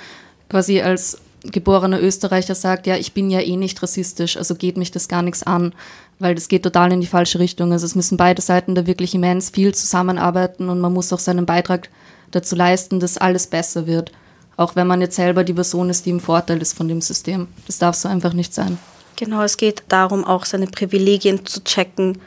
quasi 0.48 0.82
als 0.82 1.18
geborener 1.44 2.02
Österreicher 2.02 2.56
sagt, 2.56 2.88
ja, 2.88 2.96
ich 2.96 3.14
bin 3.14 3.30
ja 3.30 3.40
eh 3.40 3.58
nicht 3.58 3.82
rassistisch, 3.82 4.38
also 4.38 4.56
geht 4.56 4.78
mich 4.78 4.92
das 4.92 5.08
gar 5.08 5.22
nichts 5.22 5.44
an, 5.44 5.74
weil 6.20 6.36
das 6.36 6.48
geht 6.48 6.64
total 6.64 6.92
in 6.92 7.02
die 7.02 7.08
falsche 7.08 7.40
Richtung. 7.40 7.72
Also 7.72 7.86
es 7.86 7.96
müssen 7.96 8.18
beide 8.18 8.42
Seiten 8.42 8.76
da 8.76 8.86
wirklich 8.86 9.16
immens 9.16 9.50
viel 9.50 9.74
zusammenarbeiten 9.74 10.70
und 10.70 10.80
man 10.80 10.94
muss 10.94 11.12
auch 11.12 11.20
seinen 11.20 11.46
Beitrag 11.46 11.90
dazu 12.32 12.56
leisten, 12.56 13.00
dass 13.00 13.18
alles 13.18 13.48
besser 13.48 13.88
wird. 13.88 14.12
Auch 14.58 14.76
wenn 14.76 14.88
man 14.88 15.02
jetzt 15.02 15.16
selber 15.16 15.44
die 15.44 15.54
Person 15.54 15.90
ist, 15.90 16.06
die 16.06 16.12
im 16.12 16.20
Vorteil 16.20 16.62
ist 16.62 16.78
von 16.78 16.88
dem 16.88 17.02
System. 17.02 17.48
Das 17.66 17.80
darf 17.80 17.96
so 17.96 18.08
einfach 18.08 18.34
nicht 18.34 18.54
sein. 18.54 18.78
Genau, 19.16 19.42
es 19.42 19.58
geht 19.58 19.84
darum, 19.88 20.24
auch 20.24 20.46
seine 20.46 20.68
Privilegien 20.68 21.46
zu 21.46 21.64
checken 21.64 22.20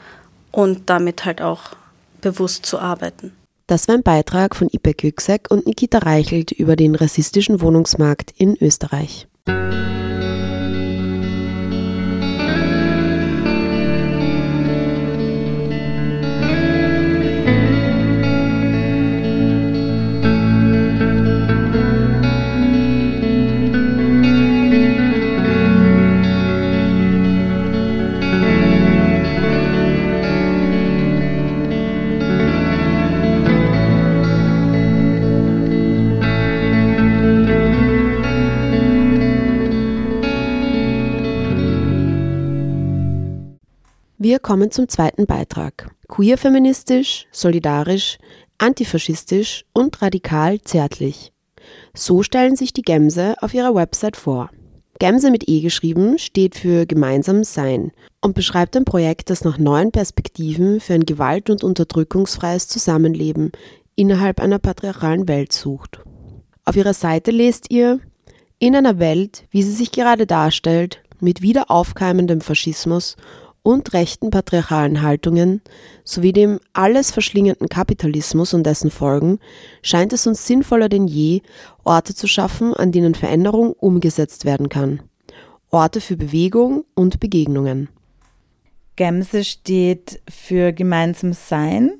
und 0.51 0.89
damit 0.89 1.25
halt 1.25 1.41
auch 1.41 1.61
bewusst 2.21 2.65
zu 2.65 2.79
arbeiten. 2.79 3.33
Das 3.67 3.87
war 3.87 3.95
ein 3.95 4.03
Beitrag 4.03 4.55
von 4.55 4.69
Ipek 4.71 5.03
Yüksek 5.03 5.49
und 5.49 5.65
Nikita 5.65 5.97
Reichelt 5.97 6.51
über 6.51 6.75
den 6.75 6.93
rassistischen 6.93 7.61
Wohnungsmarkt 7.61 8.31
in 8.37 8.55
Österreich. 8.61 9.27
Wir 44.25 44.39
kommen 44.39 44.71
zum 44.71 44.89
zweiten 44.89 45.27
Beitrag. 45.27 45.91
Queer-feministisch, 46.07 47.27
solidarisch, 47.31 48.17
antifaschistisch 48.57 49.65
und 49.71 50.01
radikal 50.01 50.59
zärtlich. 50.61 51.31
So 51.93 52.23
stellen 52.23 52.55
sich 52.55 52.73
die 52.73 52.81
Gemse 52.81 53.35
auf 53.41 53.53
ihrer 53.53 53.75
Website 53.75 54.17
vor. 54.17 54.49
Gemse 54.97 55.29
mit 55.29 55.47
E 55.47 55.61
geschrieben 55.61 56.17
steht 56.17 56.55
für 56.55 56.87
gemeinsam 56.87 57.43
Sein 57.43 57.91
und 58.19 58.33
beschreibt 58.33 58.75
ein 58.75 58.83
Projekt, 58.83 59.29
das 59.29 59.43
nach 59.43 59.59
neuen 59.59 59.91
Perspektiven 59.91 60.79
für 60.79 60.95
ein 60.95 61.05
gewalt- 61.05 61.51
und 61.51 61.63
unterdrückungsfreies 61.63 62.67
Zusammenleben 62.67 63.51
innerhalb 63.95 64.39
einer 64.39 64.57
patriarchalen 64.57 65.27
Welt 65.27 65.53
sucht. 65.53 65.99
Auf 66.63 66.75
ihrer 66.75 66.95
Seite 66.95 67.29
lest 67.29 67.69
ihr, 67.69 67.99
in 68.57 68.75
einer 68.75 68.97
Welt, 68.97 69.43
wie 69.51 69.61
sie 69.61 69.73
sich 69.73 69.91
gerade 69.91 70.25
darstellt, 70.25 71.03
mit 71.19 71.43
wieder 71.43 71.69
aufkeimendem 71.69 72.41
Faschismus 72.41 73.17
und 73.65 73.93
rechten 73.93 74.29
patriarchalen 74.29 75.01
Haltungen 75.01 75.61
sowie 76.03 76.33
dem 76.33 76.59
alles 76.73 77.09
verschlingenden 77.09 77.67
Kapitalismus 77.67 78.53
und 78.53 78.63
dessen 78.63 78.91
Folgen 78.91 79.39
scheint 79.81 80.13
es 80.13 80.27
uns 80.27 80.45
sinnvoller 80.45 80.87
denn 80.87 81.07
je, 81.07 81.41
Orte 81.83 82.13
zu 82.13 82.27
schaffen, 82.27 82.75
an 82.75 82.91
denen 82.91 83.15
Veränderung 83.15 83.73
umgesetzt 83.73 84.45
werden 84.45 84.69
kann. 84.69 85.01
Orte 85.71 85.99
für 85.99 86.15
Bewegung 86.15 86.85
und 86.93 87.19
Begegnungen. 87.19 87.89
Gemse 88.97 89.43
steht 89.43 90.21
für 90.29 90.71
gemeinsames 90.71 91.49
Sein 91.49 91.91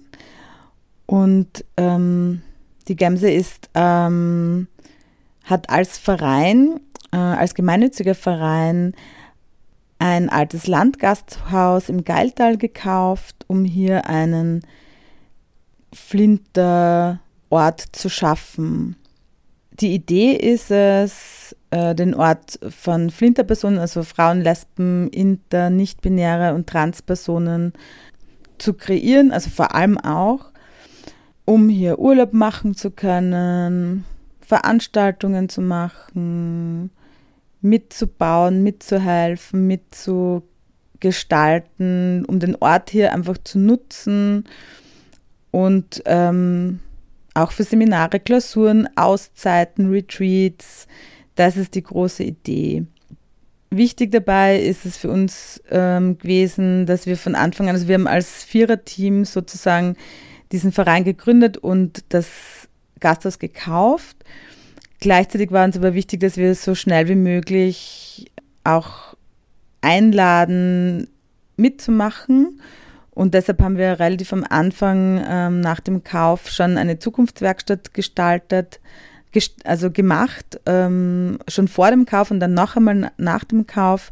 und 1.07 1.65
ähm, 1.77 2.43
die 2.87 2.95
Gemse 2.95 3.31
ist, 3.31 3.71
ähm, 3.73 4.67
hat 5.45 5.71
als 5.71 5.97
Verein, 5.97 6.79
äh, 7.11 7.17
als 7.17 7.55
gemeinnütziger 7.55 8.13
Verein 8.13 8.93
ein 9.99 10.29
altes 10.29 10.67
Landgasthaus 10.67 11.89
im 11.89 12.03
Geiltal 12.03 12.57
gekauft, 12.57 13.45
um 13.47 13.65
hier 13.65 14.07
einen 14.07 14.61
Flinterort 15.93 17.81
zu 17.91 18.09
schaffen. 18.09 18.97
Die 19.79 19.93
Idee 19.93 20.33
ist 20.33 20.71
es, 20.71 21.55
äh, 21.71 21.95
den 21.95 22.13
Ort 22.13 22.59
von 22.69 23.09
Flinterpersonen, 23.09 23.79
also 23.79 24.03
Frauen, 24.03 24.41
Lesben, 24.41 25.09
Inter, 25.09 25.69
Nichtbinäre 25.69 26.53
und 26.53 26.67
Transpersonen 26.67 27.73
zu 28.57 28.73
kreieren, 28.73 29.31
also 29.31 29.49
vor 29.49 29.75
allem 29.75 29.97
auch, 29.97 30.51
um 31.43 31.67
hier 31.67 31.99
Urlaub 31.99 32.33
machen 32.33 32.75
zu 32.75 32.91
können, 32.91 34.05
Veranstaltungen 34.39 35.49
zu 35.49 35.61
machen, 35.61 36.91
mitzubauen, 37.65 38.63
mitzuhelfen, 38.63 39.67
mitzugestalten, 39.67 42.25
um 42.25 42.39
den 42.39 42.55
Ort 42.57 42.89
hier 42.89 43.13
einfach 43.13 43.37
zu 43.43 43.59
nutzen 43.59 44.45
und 45.51 46.01
ähm, 46.05 46.79
auch 47.33 47.51
für 47.51 47.63
Seminare, 47.63 48.19
Klausuren, 48.19 48.87
Auszeiten, 48.95 49.89
Retreats. 49.89 50.87
Das 51.35 51.57
ist 51.57 51.75
die 51.75 51.83
große 51.83 52.23
Idee. 52.23 52.85
Wichtig 53.69 54.11
dabei 54.11 54.59
ist 54.59 54.85
es 54.85 54.95
für 54.95 55.09
uns 55.09 55.61
ähm, 55.69 56.17
gewesen, 56.17 56.85
dass 56.85 57.07
wir 57.07 57.17
von 57.17 57.35
Anfang 57.35 57.67
an, 57.67 57.75
also 57.75 57.89
wir 57.89 57.95
haben 57.95 58.07
als 58.07 58.43
Viererteam 58.43 59.25
sozusagen 59.25 59.97
diesen 60.51 60.71
Verein 60.71 61.03
gegründet 61.03 61.57
und 61.57 62.05
das 62.09 62.27
Gasthaus 63.01 63.39
gekauft. 63.39 64.15
Gleichzeitig 65.05 65.51
war 65.51 65.65
uns 65.65 65.77
aber 65.77 65.93
wichtig, 65.93 66.21
dass 66.21 66.35
wir 66.35 66.55
so 66.55 66.73
schnell 66.73 67.07
wie 67.07 67.13
möglich 67.13 68.31
auch 68.63 69.15
einladen, 69.79 71.07
mitzumachen. 71.57 72.59
Und 73.11 73.35
deshalb 73.35 73.61
haben 73.61 73.77
wir 73.77 73.99
relativ 73.99 74.33
am 74.33 74.43
Anfang 74.49 75.23
ähm, 75.29 75.59
nach 75.61 75.79
dem 75.79 76.03
Kauf 76.03 76.49
schon 76.49 76.79
eine 76.79 76.97
Zukunftswerkstatt 76.97 77.93
gestaltet, 77.93 78.79
gest 79.31 79.63
also 79.63 79.91
gemacht, 79.91 80.59
ähm, 80.65 81.37
schon 81.47 81.67
vor 81.67 81.91
dem 81.91 82.07
Kauf 82.07 82.31
und 82.31 82.39
dann 82.39 82.55
noch 82.55 82.75
einmal 82.75 83.11
nach 83.17 83.43
dem 83.43 83.67
Kauf, 83.67 84.11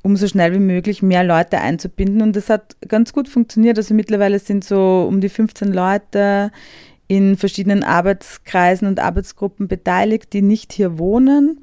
um 0.00 0.16
so 0.16 0.26
schnell 0.26 0.54
wie 0.54 0.58
möglich 0.58 1.02
mehr 1.02 1.22
Leute 1.22 1.58
einzubinden. 1.58 2.22
Und 2.22 2.34
das 2.34 2.48
hat 2.48 2.76
ganz 2.88 3.12
gut 3.12 3.28
funktioniert. 3.28 3.76
Also 3.76 3.92
mittlerweile 3.92 4.38
sind 4.38 4.64
so 4.64 5.04
um 5.06 5.20
die 5.20 5.28
15 5.28 5.70
Leute 5.70 6.50
in 7.06 7.36
verschiedenen 7.36 7.84
Arbeitskreisen 7.84 8.88
und 8.88 9.00
Arbeitsgruppen 9.00 9.68
beteiligt, 9.68 10.32
die 10.32 10.42
nicht 10.42 10.72
hier 10.72 10.98
wohnen. 10.98 11.60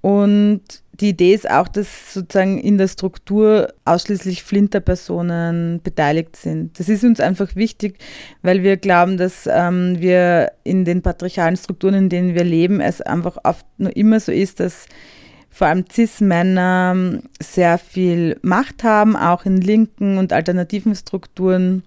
Und 0.00 0.62
die 1.00 1.10
Idee 1.10 1.32
ist 1.32 1.48
auch, 1.48 1.68
dass 1.68 2.12
sozusagen 2.12 2.58
in 2.58 2.76
der 2.76 2.88
Struktur 2.88 3.72
ausschließlich 3.84 4.42
Flinterpersonen 4.42 5.80
beteiligt 5.82 6.36
sind. 6.36 6.78
Das 6.78 6.88
ist 6.88 7.02
uns 7.02 7.18
einfach 7.18 7.56
wichtig, 7.56 7.98
weil 8.42 8.62
wir 8.62 8.76
glauben, 8.76 9.16
dass 9.16 9.48
ähm, 9.50 10.00
wir 10.00 10.52
in 10.64 10.84
den 10.84 11.02
patriarchalen 11.02 11.56
Strukturen, 11.56 11.94
in 11.94 12.08
denen 12.08 12.34
wir 12.34 12.44
leben, 12.44 12.80
es 12.80 13.00
einfach 13.00 13.38
oft 13.44 13.64
nur 13.78 13.96
immer 13.96 14.20
so 14.20 14.32
ist, 14.32 14.60
dass 14.60 14.86
vor 15.50 15.66
allem 15.68 15.84
CIS-Männer 15.90 17.20
sehr 17.40 17.78
viel 17.78 18.38
Macht 18.42 18.84
haben, 18.84 19.16
auch 19.16 19.44
in 19.44 19.60
linken 19.60 20.18
und 20.18 20.32
alternativen 20.32 20.94
Strukturen, 20.94 21.84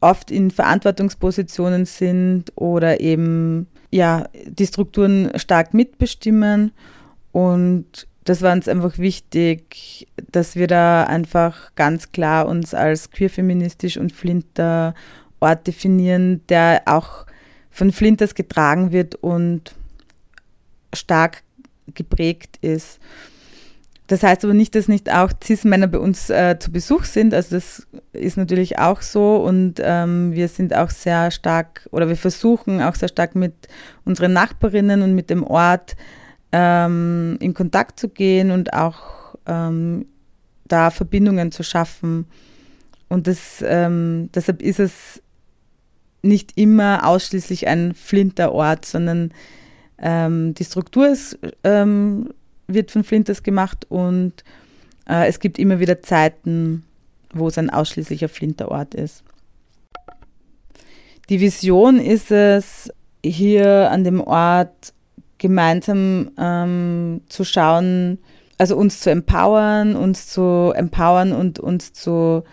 oft 0.00 0.30
in 0.30 0.50
Verantwortungspositionen 0.50 1.84
sind 1.86 2.52
oder 2.56 3.00
eben 3.00 3.66
ja, 3.90 4.28
die 4.46 4.66
Strukturen 4.66 5.30
stark 5.36 5.74
mitbestimmen. 5.74 6.72
Und 7.32 8.06
das 8.24 8.42
war 8.42 8.52
uns 8.52 8.68
einfach 8.68 8.98
wichtig, 8.98 10.06
dass 10.30 10.56
wir 10.56 10.66
da 10.66 11.04
einfach 11.04 11.74
ganz 11.74 12.12
klar 12.12 12.46
uns 12.46 12.74
als 12.74 13.10
queerfeministisch 13.10 13.96
und 13.96 14.12
Flinter 14.12 14.94
Ort 15.40 15.66
definieren, 15.66 16.46
der 16.48 16.82
auch 16.84 17.26
von 17.70 17.92
Flinters 17.92 18.34
getragen 18.34 18.92
wird 18.92 19.14
und 19.16 19.74
stark 20.94 21.42
geprägt 21.94 22.58
ist. 22.60 23.00
Das 24.10 24.24
heißt 24.24 24.42
aber 24.42 24.54
nicht, 24.54 24.74
dass 24.74 24.88
nicht 24.88 25.08
auch 25.08 25.30
Cis-Männer 25.40 25.86
bei 25.86 26.00
uns 26.00 26.30
äh, 26.30 26.58
zu 26.58 26.72
Besuch 26.72 27.04
sind. 27.04 27.32
Also 27.32 27.54
das 27.54 27.86
ist 28.12 28.36
natürlich 28.36 28.76
auch 28.76 29.02
so 29.02 29.36
und 29.36 29.74
ähm, 29.78 30.32
wir 30.32 30.48
sind 30.48 30.74
auch 30.74 30.90
sehr 30.90 31.30
stark 31.30 31.88
oder 31.92 32.08
wir 32.08 32.16
versuchen 32.16 32.82
auch 32.82 32.96
sehr 32.96 33.08
stark 33.08 33.36
mit 33.36 33.54
unseren 34.04 34.32
Nachbarinnen 34.32 35.02
und 35.02 35.14
mit 35.14 35.30
dem 35.30 35.44
Ort 35.44 35.94
ähm, 36.50 37.36
in 37.38 37.54
Kontakt 37.54 38.00
zu 38.00 38.08
gehen 38.08 38.50
und 38.50 38.72
auch 38.72 39.36
ähm, 39.46 40.06
da 40.66 40.90
Verbindungen 40.90 41.52
zu 41.52 41.62
schaffen. 41.62 42.26
Und 43.08 43.28
das, 43.28 43.64
ähm, 43.64 44.28
deshalb 44.34 44.60
ist 44.60 44.80
es 44.80 45.22
nicht 46.22 46.58
immer 46.58 47.06
ausschließlich 47.06 47.68
ein 47.68 47.94
Flinterort, 47.94 48.84
sondern 48.86 49.30
ähm, 49.98 50.52
die 50.54 50.64
Struktur 50.64 51.06
ist, 51.06 51.38
ähm, 51.62 52.30
wird 52.74 52.90
von 52.90 53.04
Flinters 53.04 53.42
gemacht 53.42 53.86
und 53.88 54.44
äh, 55.08 55.26
es 55.28 55.40
gibt 55.40 55.58
immer 55.58 55.80
wieder 55.80 56.02
Zeiten, 56.02 56.84
wo 57.32 57.48
es 57.48 57.58
ein 57.58 57.70
ausschließlicher 57.70 58.28
Flinterort 58.28 58.94
ist. 58.94 59.22
Die 61.28 61.40
Vision 61.40 61.98
ist 62.00 62.30
es, 62.30 62.92
hier 63.24 63.90
an 63.90 64.04
dem 64.04 64.20
Ort 64.20 64.92
gemeinsam 65.38 66.30
ähm, 66.38 67.20
zu 67.28 67.44
schauen, 67.44 68.18
also 68.58 68.76
uns 68.76 69.00
zu 69.00 69.10
empowern, 69.10 69.96
uns 69.96 70.26
zu 70.26 70.72
empowern 70.74 71.32
und 71.32 71.58
uns 71.58 71.92
zu, 71.92 72.44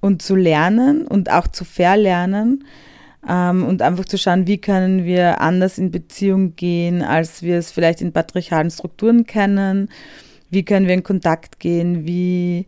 und 0.00 0.22
zu 0.22 0.34
lernen 0.34 1.06
und 1.06 1.30
auch 1.30 1.48
zu 1.48 1.64
verlernen 1.64 2.64
ähm, 3.28 3.64
und 3.64 3.82
einfach 3.82 4.04
zu 4.04 4.18
schauen, 4.18 4.46
wie 4.46 4.58
können 4.58 5.04
wir 5.04 5.40
anders 5.40 5.78
in 5.78 5.90
Beziehung 5.90 6.56
gehen, 6.56 7.02
als 7.02 7.42
wir 7.42 7.58
es 7.58 7.70
vielleicht 7.70 8.00
in 8.00 8.12
patriarchalen 8.12 8.70
Strukturen 8.70 9.26
kennen, 9.26 9.88
wie 10.50 10.64
können 10.64 10.86
wir 10.86 10.94
in 10.94 11.02
Kontakt 11.02 11.60
gehen, 11.60 12.06
wie, 12.06 12.66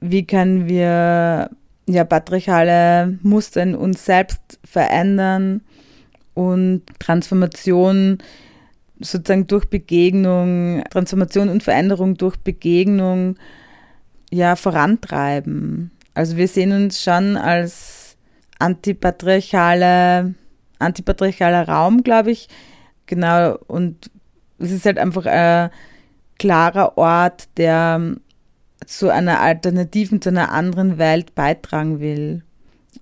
wie 0.00 0.26
können 0.26 0.68
wir 0.68 1.50
ja, 1.86 2.04
patriarchale 2.04 3.18
Muster 3.22 3.62
in 3.62 3.74
uns 3.74 4.04
selbst 4.04 4.40
verändern 4.64 5.62
und 6.34 6.82
Transformation 6.98 8.18
sozusagen 9.00 9.46
durch 9.46 9.66
Begegnung, 9.66 10.84
Transformation 10.90 11.48
und 11.48 11.62
Veränderung 11.62 12.16
durch 12.16 12.36
Begegnung 12.36 13.36
ja 14.30 14.56
vorantreiben. 14.56 15.90
Also 16.14 16.36
wir 16.36 16.48
sehen 16.48 16.72
uns 16.72 17.02
schon 17.02 17.36
als 17.36 18.01
antipatriarchale, 18.62 20.34
antipatriarchaler 20.78 21.68
Raum, 21.68 22.02
glaube 22.02 22.30
ich. 22.30 22.48
Genau, 23.06 23.58
und 23.66 24.10
es 24.58 24.70
ist 24.70 24.86
halt 24.86 24.98
einfach 24.98 25.26
ein 25.26 25.70
klarer 26.38 26.96
Ort, 26.96 27.48
der 27.56 28.14
zu 28.86 29.10
einer 29.10 29.40
alternativen, 29.40 30.22
zu 30.22 30.28
einer 30.28 30.52
anderen 30.52 30.98
Welt 30.98 31.34
beitragen 31.34 31.98
will, 32.00 32.44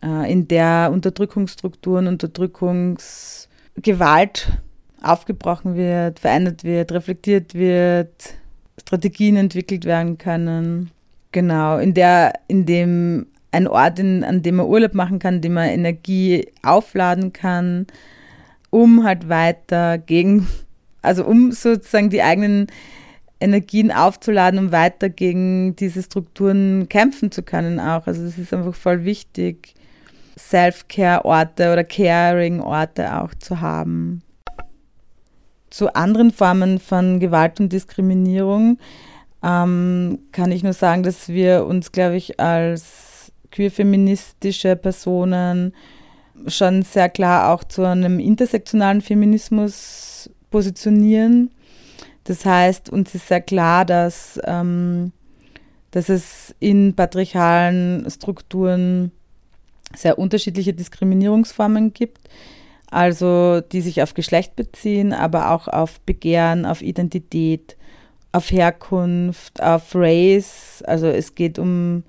äh, 0.03 0.31
in 0.31 0.47
der 0.49 0.91
Unterdrückungsstrukturen, 0.93 2.07
Unterdrückungsgewalt 2.07 4.53
aufgebrochen 5.03 5.77
wird, 5.77 6.21
verändert 6.21 6.65
wird, 6.65 6.93
reflektiert 6.93 7.55
wird, 7.55 8.35
Strategien 8.79 9.37
entwickelt 9.37 9.85
werden 9.85 10.17
können. 10.19 10.91
Genau, 11.33 11.79
in 11.79 11.95
der, 11.95 12.33
in 12.49 12.67
dem 12.67 13.29
ein 13.53 13.67
Ort, 13.67 13.99
in, 13.99 14.25
an 14.25 14.43
dem 14.43 14.57
man 14.57 14.67
Urlaub 14.67 14.95
machen 14.95 15.19
kann, 15.19 15.41
dem 15.41 15.55
man 15.55 15.69
Energie 15.69 16.47
aufladen 16.63 17.33
kann, 17.33 17.87
um 18.71 19.05
halt 19.05 19.29
weiter 19.29 19.99
gegen, 19.99 20.47
also 21.03 21.25
um 21.25 21.53
sozusagen 21.53 22.11
die 22.11 22.23
eigenen 22.23 22.69
Energien 23.41 23.91
aufzuladen, 23.91 24.59
um 24.59 24.73
weiter 24.73 25.09
gegen 25.09 25.75
diese 25.77 26.03
Strukturen 26.03 26.89
kämpfen 26.89 27.33
zu 27.33 27.43
können 27.43 27.81
auch. 27.81 28.07
Also 28.07 28.23
es 28.25 28.39
ist 28.39 28.53
einfach 28.53 28.75
voll 28.75 29.05
wichtig, 29.05 29.75
Self-Care-Orte 30.39 31.73
oder 31.73 31.85
Caring-Orte 31.85 33.21
auch 33.21 33.35
zu 33.35 33.61
haben 33.61 34.23
zu 35.71 35.95
anderen 35.95 36.33
Formen 36.33 36.79
von 36.79 37.21
Gewalt 37.21 37.61
und 37.61 37.73
Diskriminierung 37.73 38.79
ähm, 39.43 40.19
kann 40.33 40.53
ich 40.53 40.63
nur 40.63 40.73
sagen, 40.73 41.03
dass 41.03 41.29
wir 41.29 41.65
uns, 41.65 41.93
glaube 41.93 42.17
ich, 42.17 42.39
als 42.41 43.10
queer-feministische 43.51 44.77
Personen 44.77 45.75
schon 46.47 46.83
sehr 46.83 47.09
klar 47.09 47.53
auch 47.53 47.65
zu 47.65 47.85
einem 47.85 48.19
intersektionalen 48.19 49.01
Feminismus 49.01 50.31
positionieren. 50.51 51.51
Das 52.25 52.45
heißt, 52.45 52.91
uns 52.91 53.15
ist 53.15 53.29
sehr 53.29 53.41
klar, 53.41 53.85
dass, 53.85 54.41
ähm, 54.45 55.13
dass 55.91 56.09
es 56.09 56.55
in 56.61 56.95
patriarchalen 56.95 58.09
Strukturen 58.11 59.13
sehr 59.95 60.19
unterschiedliche 60.19 60.73
Diskriminierungsformen 60.73 61.93
gibt 61.93 62.29
also 62.91 63.61
die 63.61 63.81
sich 63.81 64.03
auf 64.03 64.15
Geschlecht 64.15 64.57
beziehen, 64.57 65.13
aber 65.13 65.53
auch 65.53 65.69
auf 65.69 66.01
Begehren, 66.01 66.67
auf 66.67 66.83
Identität, 66.83 67.77
auf 68.33 68.51
Herkunft, 68.51 69.63
auf 69.63 69.95
Race. 69.95 70.83
Also 70.87 71.07
es 71.07 71.37
geht 71.37 71.59
um 71.59 72.03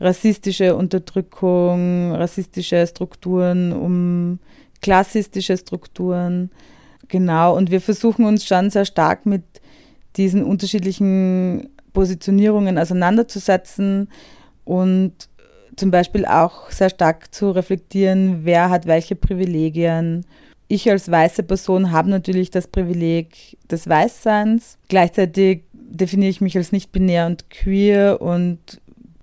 rassistische 0.00 0.76
Unterdrückung, 0.76 2.12
rassistische 2.12 2.86
Strukturen, 2.86 3.72
um 3.72 4.38
klassistische 4.80 5.56
Strukturen. 5.56 6.50
Genau, 7.08 7.56
und 7.56 7.70
wir 7.70 7.80
versuchen 7.80 8.24
uns 8.24 8.46
schon 8.46 8.70
sehr 8.70 8.84
stark 8.84 9.26
mit 9.26 9.42
diesen 10.16 10.44
unterschiedlichen 10.44 11.70
Positionierungen 11.92 12.78
auseinanderzusetzen 12.78 14.08
und 14.64 15.14
zum 15.76 15.90
Beispiel 15.90 16.26
auch 16.26 16.70
sehr 16.70 16.90
stark 16.90 17.34
zu 17.34 17.50
reflektieren, 17.50 18.40
wer 18.44 18.68
hat 18.68 18.86
welche 18.86 19.14
Privilegien. 19.14 20.26
Ich 20.66 20.90
als 20.90 21.10
weiße 21.10 21.44
Person 21.44 21.92
habe 21.92 22.10
natürlich 22.10 22.50
das 22.50 22.66
Privileg 22.66 23.56
des 23.70 23.88
Weißseins. 23.88 24.76
Gleichzeitig 24.88 25.62
definiere 25.72 26.30
ich 26.30 26.40
mich 26.40 26.56
als 26.56 26.72
nicht-binär 26.72 27.26
und 27.26 27.48
queer 27.48 28.20
und 28.20 28.58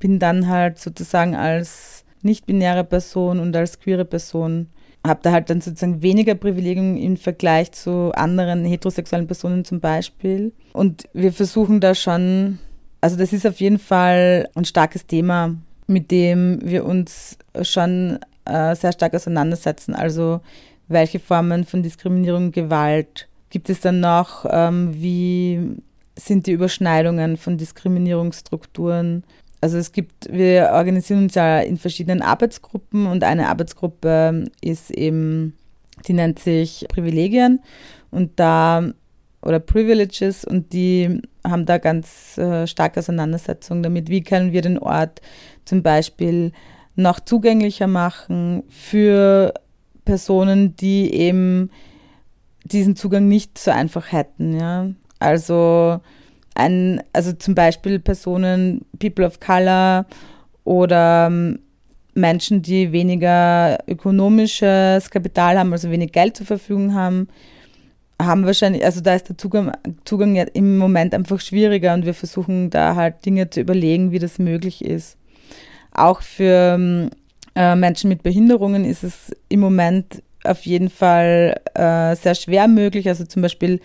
bin 0.06 0.20
dann 0.20 0.48
halt 0.48 0.78
sozusagen 0.78 1.36
als 1.36 2.06
nicht-binäre 2.22 2.84
Person 2.84 3.40
und 3.40 3.56
als 3.56 3.80
queere 3.80 4.06
Person 4.06 4.68
habe 5.04 5.22
da 5.24 5.32
halt 5.32 5.50
dann 5.50 5.62
sozusagen 5.62 6.04
weniger 6.04 6.36
Privilegien 6.36 6.96
im 6.96 7.18
Vergleich 7.18 7.72
zu 7.72 8.12
anderen 8.14 8.66
heterosexuellen 8.66 9.26
Personen 9.26 9.66
zum 9.66 9.80
Beispiel. 9.80 10.54
Und 10.74 11.08
wir 11.14 11.34
versuchen 11.34 11.80
da 11.80 11.96
schon, 11.96 12.60
also 13.02 13.16
das 13.16 13.34
ist 13.34 13.48
auf 13.48 13.60
jeden 13.60 13.80
Fall 13.80 14.48
ein 14.56 14.66
starkes 14.66 15.08
Thema 15.08 15.56
mit 15.88 16.12
dem 16.12 16.60
wir 16.64 16.86
uns 16.86 17.38
schon 17.62 18.20
äh, 18.46 18.76
sehr 18.76 18.92
stark 18.92 19.14
auseinandersetzen. 19.14 19.96
Also 19.96 20.42
welche 20.88 21.20
Formen 21.20 21.66
von 21.66 21.84
Diskriminierung, 21.84 22.52
Gewalt 22.52 23.28
gibt 23.50 23.70
es 23.70 23.82
dann 23.82 24.00
noch? 24.00 24.46
Ähm, 24.50 24.94
wie 24.94 25.78
sind 26.18 26.48
die 26.48 26.52
Überschneidungen 26.52 27.38
von 27.38 27.58
Diskriminierungsstrukturen? 27.58 29.24
Also 29.66 29.80
es 29.80 29.92
gibt, 29.92 30.32
wir 30.32 30.70
organisieren 30.74 31.24
uns 31.24 31.34
ja 31.34 31.60
in 31.60 31.78
verschiedenen 31.78 32.22
Arbeitsgruppen 32.22 33.08
und 33.08 33.24
eine 33.24 33.50
Arbeitsgruppe 33.50 34.46
ist 34.62 34.92
eben, 34.92 35.58
die 36.08 36.14
nennt 36.14 36.38
sich 36.38 36.86
Privilegien 36.88 37.62
und 38.12 38.40
da 38.40 38.84
oder 39.42 39.60
Privileges 39.60 40.46
und 40.46 40.72
die 40.72 41.20
haben 41.44 41.66
da 41.66 41.80
ganz 41.80 42.38
äh, 42.38 42.68
starke 42.68 43.00
Auseinandersetzungen 43.00 43.82
damit, 43.82 44.08
wie 44.08 44.22
können 44.22 44.52
wir 44.52 44.62
den 44.62 44.78
Ort 44.78 45.20
zum 45.66 45.82
Beispiel 45.82 46.52
noch 46.96 47.20
zugänglicher 47.20 47.88
machen 47.88 48.62
für 48.70 49.52
Personen, 50.06 50.76
die 50.76 51.12
eben 51.12 51.72
diesen 52.66 52.96
Zugang 52.96 53.28
nicht 53.28 53.58
so 53.58 53.72
einfach 53.72 54.12
hätten. 54.12 54.60
Ja? 54.60 54.92
Also, 55.18 56.02
ein, 56.56 57.04
also 57.14 57.34
zum 57.34 57.54
Beispiel 57.54 58.00
Personen, 58.00 58.86
People 59.00 59.26
of 59.26 59.40
Color 59.40 60.06
oder 60.64 61.28
ähm, 61.28 61.60
Menschen, 62.14 62.62
die 62.62 62.92
weniger 62.92 63.78
ökonomisches 63.88 65.10
Kapital 65.10 65.60
haben, 65.60 65.74
also 65.74 65.92
wenig 65.92 66.14
Geld 66.14 66.38
zur 66.38 66.46
Verfügung 66.46 66.94
haben, 66.96 67.28
haben 68.22 68.46
wahrscheinlich, 68.46 68.86
also 68.86 69.02
da 69.02 69.14
ist 69.14 69.28
der 69.28 69.38
Zugang, 69.38 69.72
Zugang 70.06 70.36
ja 70.36 70.46
im 70.54 70.78
Moment 70.78 71.14
einfach 71.14 71.42
schwieriger 71.42 71.94
und 71.94 72.06
wir 72.06 72.14
versuchen 72.14 72.70
da 72.70 72.96
halt 72.96 73.26
Dinge 73.26 73.50
zu 73.50 73.60
überlegen, 73.60 74.12
wie 74.12 74.20
das 74.20 74.40
möglich 74.40 74.84
ist. 74.84 75.18
Auch 75.92 76.22
für 76.22 76.76
ähm, 76.76 77.10
äh, 77.56 77.76
Menschen 77.76 78.10
mit 78.10 78.24
Behinderungen 78.24 78.86
ist 78.86 79.04
es 79.04 79.32
im 79.50 79.60
Moment 79.60 80.24
auf 80.46 80.66
jeden 80.66 80.90
Fall 80.90 81.60
äh, 81.74 82.16
sehr 82.16 82.36
schwer 82.36 82.68
möglich. 82.68 83.10
Also 83.10 83.26
zum 83.26 83.42
Beispiel 83.42 83.82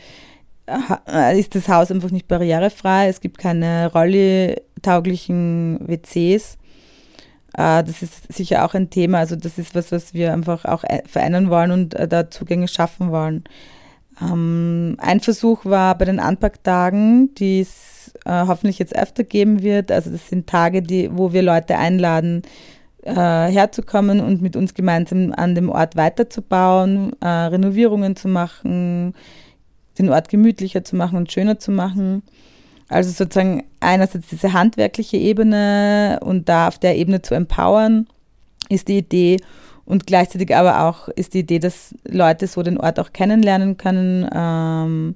ist 1.37 1.55
das 1.55 1.69
Haus 1.69 1.91
einfach 1.91 2.11
nicht 2.11 2.29
barrierefrei. 2.29 3.09
Es 3.09 3.21
gibt 3.21 3.39
keine 3.39 3.93
rollitauglichen 3.93 5.81
WCs. 5.87 6.59
Äh, 7.57 7.85
das 7.85 8.03
ist 8.03 8.33
sicher 8.33 8.65
auch 8.65 8.75
ein 8.75 8.91
Thema. 8.91 9.19
Also 9.19 9.37
das 9.37 9.59
ist 9.59 9.75
was, 9.75 9.93
was 9.93 10.15
wir 10.15 10.33
einfach 10.33 10.65
auch 10.65 10.85
äh, 10.85 11.03
verändern 11.07 11.51
wollen 11.51 11.71
und 11.71 11.95
äh, 11.95 12.09
da 12.09 12.31
Zugänge 12.31 12.69
schaffen 12.69 13.11
wollen. 13.11 13.45
Ähm, 14.21 14.97
ein 14.99 15.21
Versuch 15.21 15.65
war 15.65 15.97
bei 15.97 16.05
den 16.05 16.21
Anpacktagen, 16.21 17.35
die 17.35 17.61
es 17.61 18.13
äh, 18.25 18.47
hoffentlich 18.47 18.79
jetzt 18.79 18.97
öfter 18.97 19.25
geben 19.25 19.63
wird. 19.63 19.91
Also 19.91 20.11
das 20.11 20.29
sind 20.29 20.47
Tage, 20.47 20.83
die, 20.83 21.11
wo 21.13 21.33
wir 21.33 21.43
Leute 21.43 21.77
einladen, 21.77 22.43
herzukommen 23.03 24.21
und 24.21 24.43
mit 24.43 24.57
uns 24.57 24.75
gemeinsam 24.75 25.33
an 25.35 25.55
dem 25.55 25.71
Ort 25.71 25.97
weiterzubauen, 25.97 27.15
Renovierungen 27.23 28.15
zu 28.15 28.29
machen, 28.29 29.15
den 30.01 30.11
Ort 30.11 30.29
gemütlicher 30.29 30.85
zu 30.85 30.97
machen 30.97 31.17
und 31.17 31.33
schöner 31.33 31.59
zu 31.59 31.71
machen. 31.71 32.23
Also 32.89 33.11
sozusagen 33.11 33.65
einerseits 33.79 34.29
diese 34.29 34.53
handwerkliche 34.53 35.17
Ebene 35.17 36.19
und 36.23 36.49
da 36.49 36.69
auf 36.69 36.79
der 36.79 36.97
Ebene 36.97 37.23
zu 37.23 37.35
empowern, 37.35 38.09
ist 38.69 38.89
die 38.89 38.99
Idee. 38.99 39.39
Und 39.85 40.07
gleichzeitig 40.07 40.55
aber 40.55 40.85
auch 40.85 41.09
ist 41.09 41.35
die 41.35 41.41
Idee, 41.41 41.59
dass 41.59 41.95
Leute 42.07 42.47
so 42.47 42.63
den 42.63 42.79
Ort 42.79 42.99
auch 43.01 43.13
kennenlernen 43.13 43.77
können, 43.77 44.29
ähm, 44.33 45.15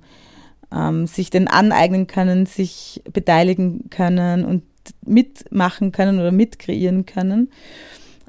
ähm, 0.73 1.07
sich 1.07 1.31
den 1.31 1.49
aneignen 1.49 2.07
können, 2.07 2.47
sich 2.47 3.03
beteiligen 3.13 3.91
können 3.91 4.45
und 4.45 4.63
mitmachen 5.05 5.93
können 5.93 6.19
oder 6.19 6.33
mitkreieren 6.33 7.07
können. 7.07 7.51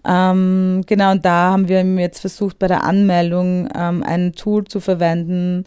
Ähm, 0.06 0.84
genau, 0.86 1.12
und 1.12 1.26
da 1.26 1.52
haben 1.52 1.68
wir 1.68 1.84
jetzt 1.84 2.20
versucht, 2.20 2.60
bei 2.60 2.68
der 2.68 2.84
Anmeldung 2.84 3.70
ähm, 3.76 4.04
ein 4.04 4.34
Tool 4.34 4.66
zu 4.66 4.80
verwenden, 4.80 5.66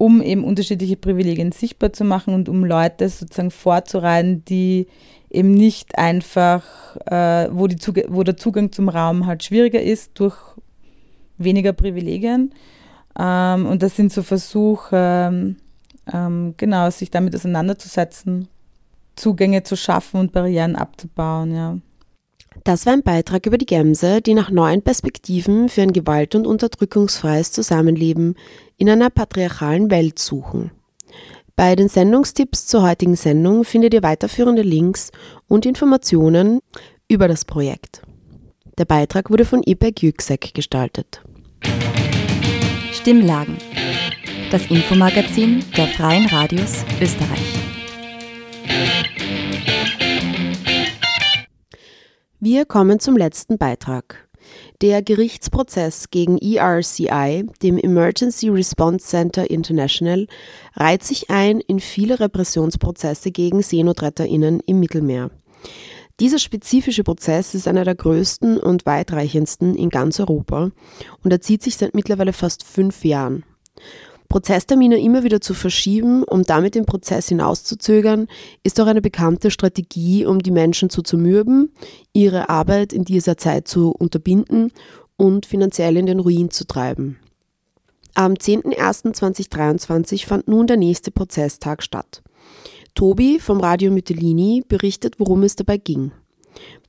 um 0.00 0.22
eben 0.22 0.44
unterschiedliche 0.44 0.96
Privilegien 0.96 1.52
sichtbar 1.52 1.92
zu 1.92 2.04
machen 2.04 2.32
und 2.32 2.48
um 2.48 2.64
Leute 2.64 3.06
sozusagen 3.10 3.50
vorzureihen, 3.50 4.42
die 4.46 4.86
eben 5.28 5.50
nicht 5.50 5.98
einfach, 5.98 6.64
äh, 7.04 7.50
wo, 7.52 7.66
die 7.66 7.76
wo 8.08 8.22
der 8.22 8.38
Zugang 8.38 8.72
zum 8.72 8.88
Raum 8.88 9.26
halt 9.26 9.44
schwieriger 9.44 9.82
ist 9.82 10.12
durch 10.14 10.36
weniger 11.36 11.74
Privilegien. 11.74 12.54
Ähm, 13.18 13.66
und 13.66 13.82
das 13.82 13.94
sind 13.94 14.10
so 14.10 14.22
Versuche, 14.22 15.54
ähm, 16.10 16.54
genau, 16.56 16.88
sich 16.88 17.10
damit 17.10 17.36
auseinanderzusetzen, 17.36 18.48
Zugänge 19.16 19.64
zu 19.64 19.76
schaffen 19.76 20.18
und 20.18 20.32
Barrieren 20.32 20.76
abzubauen, 20.76 21.54
ja. 21.54 21.76
Das 22.64 22.86
war 22.86 22.92
ein 22.92 23.02
Beitrag 23.02 23.46
über 23.46 23.58
die 23.58 23.66
Gemse, 23.66 24.20
die 24.20 24.34
nach 24.34 24.50
neuen 24.50 24.82
Perspektiven 24.82 25.68
für 25.68 25.82
ein 25.82 25.92
gewalt- 25.92 26.34
und 26.34 26.46
unterdrückungsfreies 26.46 27.52
Zusammenleben 27.52 28.34
in 28.76 28.90
einer 28.90 29.10
patriarchalen 29.10 29.90
Welt 29.90 30.18
suchen. 30.18 30.70
Bei 31.56 31.76
den 31.76 31.88
Sendungstipps 31.88 32.66
zur 32.66 32.82
heutigen 32.82 33.16
Sendung 33.16 33.64
findet 33.64 33.94
ihr 33.94 34.02
weiterführende 34.02 34.62
Links 34.62 35.10
und 35.46 35.66
Informationen 35.66 36.60
über 37.08 37.28
das 37.28 37.44
Projekt. 37.44 38.02
Der 38.78 38.86
Beitrag 38.86 39.30
wurde 39.30 39.44
von 39.44 39.62
Ipek 39.62 40.02
Yüksek 40.02 40.54
gestaltet. 40.54 41.22
Stimmlagen. 42.92 43.58
Das 44.50 44.66
Infomagazin 44.70 45.62
der 45.76 45.86
Freien 45.88 46.26
Radios 46.26 46.84
Österreich. 47.00 47.59
Wir 52.42 52.64
kommen 52.64 53.00
zum 53.00 53.18
letzten 53.18 53.58
Beitrag. 53.58 54.26
Der 54.80 55.02
Gerichtsprozess 55.02 56.08
gegen 56.08 56.38
ERCI, 56.38 57.44
dem 57.62 57.76
Emergency 57.76 58.48
Response 58.48 59.06
Center 59.06 59.50
International, 59.50 60.26
reiht 60.74 61.02
sich 61.04 61.28
ein 61.28 61.60
in 61.60 61.80
viele 61.80 62.18
Repressionsprozesse 62.18 63.30
gegen 63.30 63.60
SeenotretterInnen 63.60 64.60
im 64.60 64.80
Mittelmeer. 64.80 65.30
Dieser 66.18 66.38
spezifische 66.38 67.04
Prozess 67.04 67.54
ist 67.54 67.68
einer 67.68 67.84
der 67.84 67.94
größten 67.94 68.56
und 68.56 68.86
weitreichendsten 68.86 69.74
in 69.74 69.90
ganz 69.90 70.18
Europa 70.18 70.70
und 71.22 71.30
er 71.30 71.42
zieht 71.42 71.62
sich 71.62 71.76
seit 71.76 71.94
mittlerweile 71.94 72.32
fast 72.32 72.64
fünf 72.64 73.04
Jahren. 73.04 73.44
Prozesstermine 74.30 75.00
immer 75.00 75.24
wieder 75.24 75.40
zu 75.40 75.54
verschieben, 75.54 76.22
um 76.22 76.44
damit 76.44 76.76
den 76.76 76.86
Prozess 76.86 77.28
hinauszuzögern, 77.28 78.28
ist 78.62 78.80
auch 78.80 78.86
eine 78.86 79.02
bekannte 79.02 79.50
Strategie, 79.50 80.24
um 80.24 80.38
die 80.38 80.52
Menschen 80.52 80.88
zu 80.88 81.02
zermürben, 81.02 81.74
ihre 82.12 82.48
Arbeit 82.48 82.92
in 82.92 83.04
dieser 83.04 83.36
Zeit 83.36 83.66
zu 83.66 83.90
unterbinden 83.90 84.70
und 85.16 85.46
finanziell 85.46 85.96
in 85.96 86.06
den 86.06 86.20
Ruin 86.20 86.50
zu 86.50 86.64
treiben. 86.64 87.18
Am 88.14 88.34
10.01.2023 88.34 90.26
fand 90.26 90.46
nun 90.46 90.68
der 90.68 90.76
nächste 90.76 91.10
Prozesstag 91.10 91.82
statt. 91.82 92.22
Tobi 92.94 93.40
vom 93.40 93.58
Radio 93.58 93.90
Mytilini 93.90 94.62
berichtet, 94.66 95.18
worum 95.18 95.42
es 95.42 95.56
dabei 95.56 95.76
ging. 95.76 96.12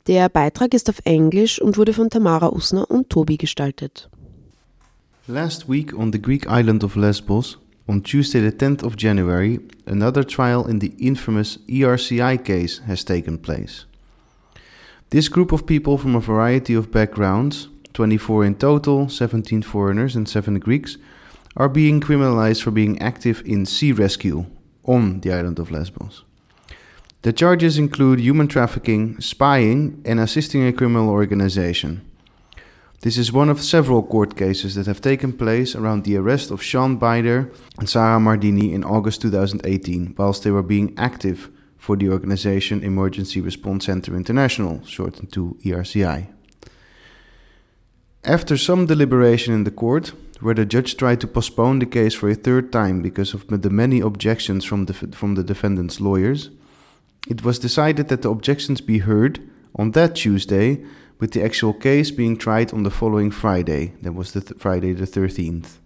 Der 0.06 0.30
Beitrag 0.30 0.76
ist 0.76 0.90
auf 0.90 1.00
Englisch 1.06 1.60
und 1.60 1.80
wurde 1.80 1.94
von 1.94 2.12
Tamara 2.12 2.50
Usner 2.50 2.90
und 2.90 3.10
Tobi 3.10 3.38
gestaltet. 3.38 4.12
Last 5.28 5.68
week 5.68 5.94
on 5.94 6.10
the 6.10 6.18
Greek 6.18 6.48
island 6.50 6.82
of 6.82 6.98
Lesbos, 6.98 7.58
on 7.88 8.02
Tuesday 8.02 8.40
the 8.40 8.52
10th 8.52 8.82
of 8.82 8.96
January, 8.96 9.60
another 9.86 10.24
trial 10.24 10.66
in 10.66 10.80
the 10.80 10.96
infamous 10.98 11.58
ERCI 11.70 12.44
case 12.44 12.80
has 12.88 13.04
taken 13.04 13.38
place. 13.38 13.86
This 15.12 15.30
group 15.30 15.52
of 15.52 15.68
people 15.68 16.00
from 16.00 16.16
a 16.16 16.20
variety 16.20 16.74
of 16.74 16.92
backgrounds, 16.92 17.68
24 17.94 18.46
in 18.46 18.56
total, 18.56 19.10
17 19.10 19.62
foreigners 19.62 20.16
and 20.16 20.28
7 20.28 20.58
Greeks, 20.58 20.98
are 21.56 21.70
being 21.70 22.02
criminalized 22.02 22.64
for 22.64 22.72
being 22.72 23.00
active 23.00 23.44
in 23.46 23.68
sea 23.68 23.92
rescue 23.92 24.48
on 24.86 25.20
the 25.20 25.32
island 25.32 25.60
of 25.60 25.70
Lesbos. 25.70 26.24
The 27.22 27.32
charges 27.32 27.78
include 27.78 28.20
human 28.20 28.48
trafficking, 28.48 29.22
spying, 29.22 30.02
and 30.04 30.20
assisting 30.20 30.66
a 30.66 30.74
criminal 30.74 31.12
organization. 31.12 32.02
This 33.02 33.18
is 33.18 33.34
one 33.34 33.50
of 33.50 33.64
several 33.64 34.04
court 34.04 34.36
cases 34.36 34.76
that 34.76 34.86
have 34.86 35.02
taken 35.02 35.34
place 35.34 35.74
around 35.74 36.04
the 36.04 36.18
arrest 36.18 36.52
of 36.52 36.62
Sean 36.62 37.00
Bider 37.00 37.52
and 37.80 37.90
Sarah 37.90 38.20
Mardini 38.20 38.74
in 38.74 38.84
August 38.84 39.24
2018, 39.24 40.14
whilst 40.16 40.44
they 40.44 40.52
were 40.52 40.62
being 40.62 40.94
active 40.98 41.50
for 41.80 41.96
the 41.96 42.10
organization 42.10 42.84
Emergency 42.84 43.42
Response 43.42 43.86
Center 43.86 44.16
International, 44.16 44.86
shortened 44.86 45.34
to 45.34 45.58
ERCI. 45.66 46.28
After 48.24 48.56
some 48.56 48.86
deliberation 48.86 49.52
in 49.52 49.64
the 49.64 49.72
court, 49.72 50.14
where 50.40 50.54
the 50.54 50.64
judge 50.64 50.96
tried 50.96 51.22
to 51.22 51.28
postpone 51.28 51.80
the 51.80 51.88
case 51.88 52.14
for 52.14 52.30
a 52.30 52.36
third 52.36 52.72
time 52.72 53.02
because 53.02 53.34
of 53.34 53.48
the 53.48 53.70
many 53.72 54.00
objections 54.00 54.64
from 54.64 54.86
the, 54.86 54.94
from 54.94 55.34
the 55.34 55.44
defendant's 55.44 56.00
lawyers, 56.00 56.52
it 57.28 57.44
was 57.44 57.58
decided 57.58 58.10
that 58.10 58.22
the 58.22 58.30
objections 58.30 58.80
be 58.80 59.00
heard 59.00 59.40
on 59.76 59.92
that 59.92 60.14
Tuesday 60.14 60.84
with 61.22 61.32
the 61.32 61.44
actual 61.44 61.72
case 61.72 62.12
being 62.12 62.36
tried 62.36 62.74
on 62.74 62.84
the 62.84 62.90
following 62.90 63.32
Friday, 63.32 63.94
that 64.02 64.14
was 64.14 64.34
the 64.34 64.42
th- 64.42 64.60
Friday 64.60 64.92
the 64.92 65.06
13th. 65.06 65.78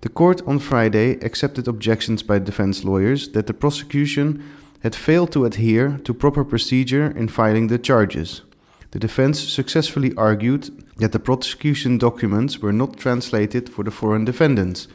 The 0.00 0.08
court 0.08 0.42
on 0.46 0.58
Friday 0.58 1.12
accepted 1.20 1.68
objections 1.68 2.24
by 2.24 2.40
defense 2.40 2.84
lawyers 2.84 3.28
that 3.28 3.46
the 3.46 3.54
prosecution 3.54 4.44
had 4.82 4.96
failed 4.96 5.30
to 5.32 5.44
adhere 5.44 6.00
to 6.02 6.12
proper 6.12 6.44
procedure 6.44 7.06
in 7.16 7.28
filing 7.28 7.68
the 7.68 7.78
charges, 7.78 8.42
the 8.90 8.98
defense 8.98 9.40
successfully 9.40 10.12
argued 10.16 10.70
that 10.96 11.12
the 11.12 11.20
prosecution 11.20 11.96
documents 11.96 12.58
were 12.58 12.72
not 12.72 12.98
translated 12.98 13.68
for 13.68 13.84
the 13.84 13.90
foreign 13.90 14.24
defendants 14.24 14.88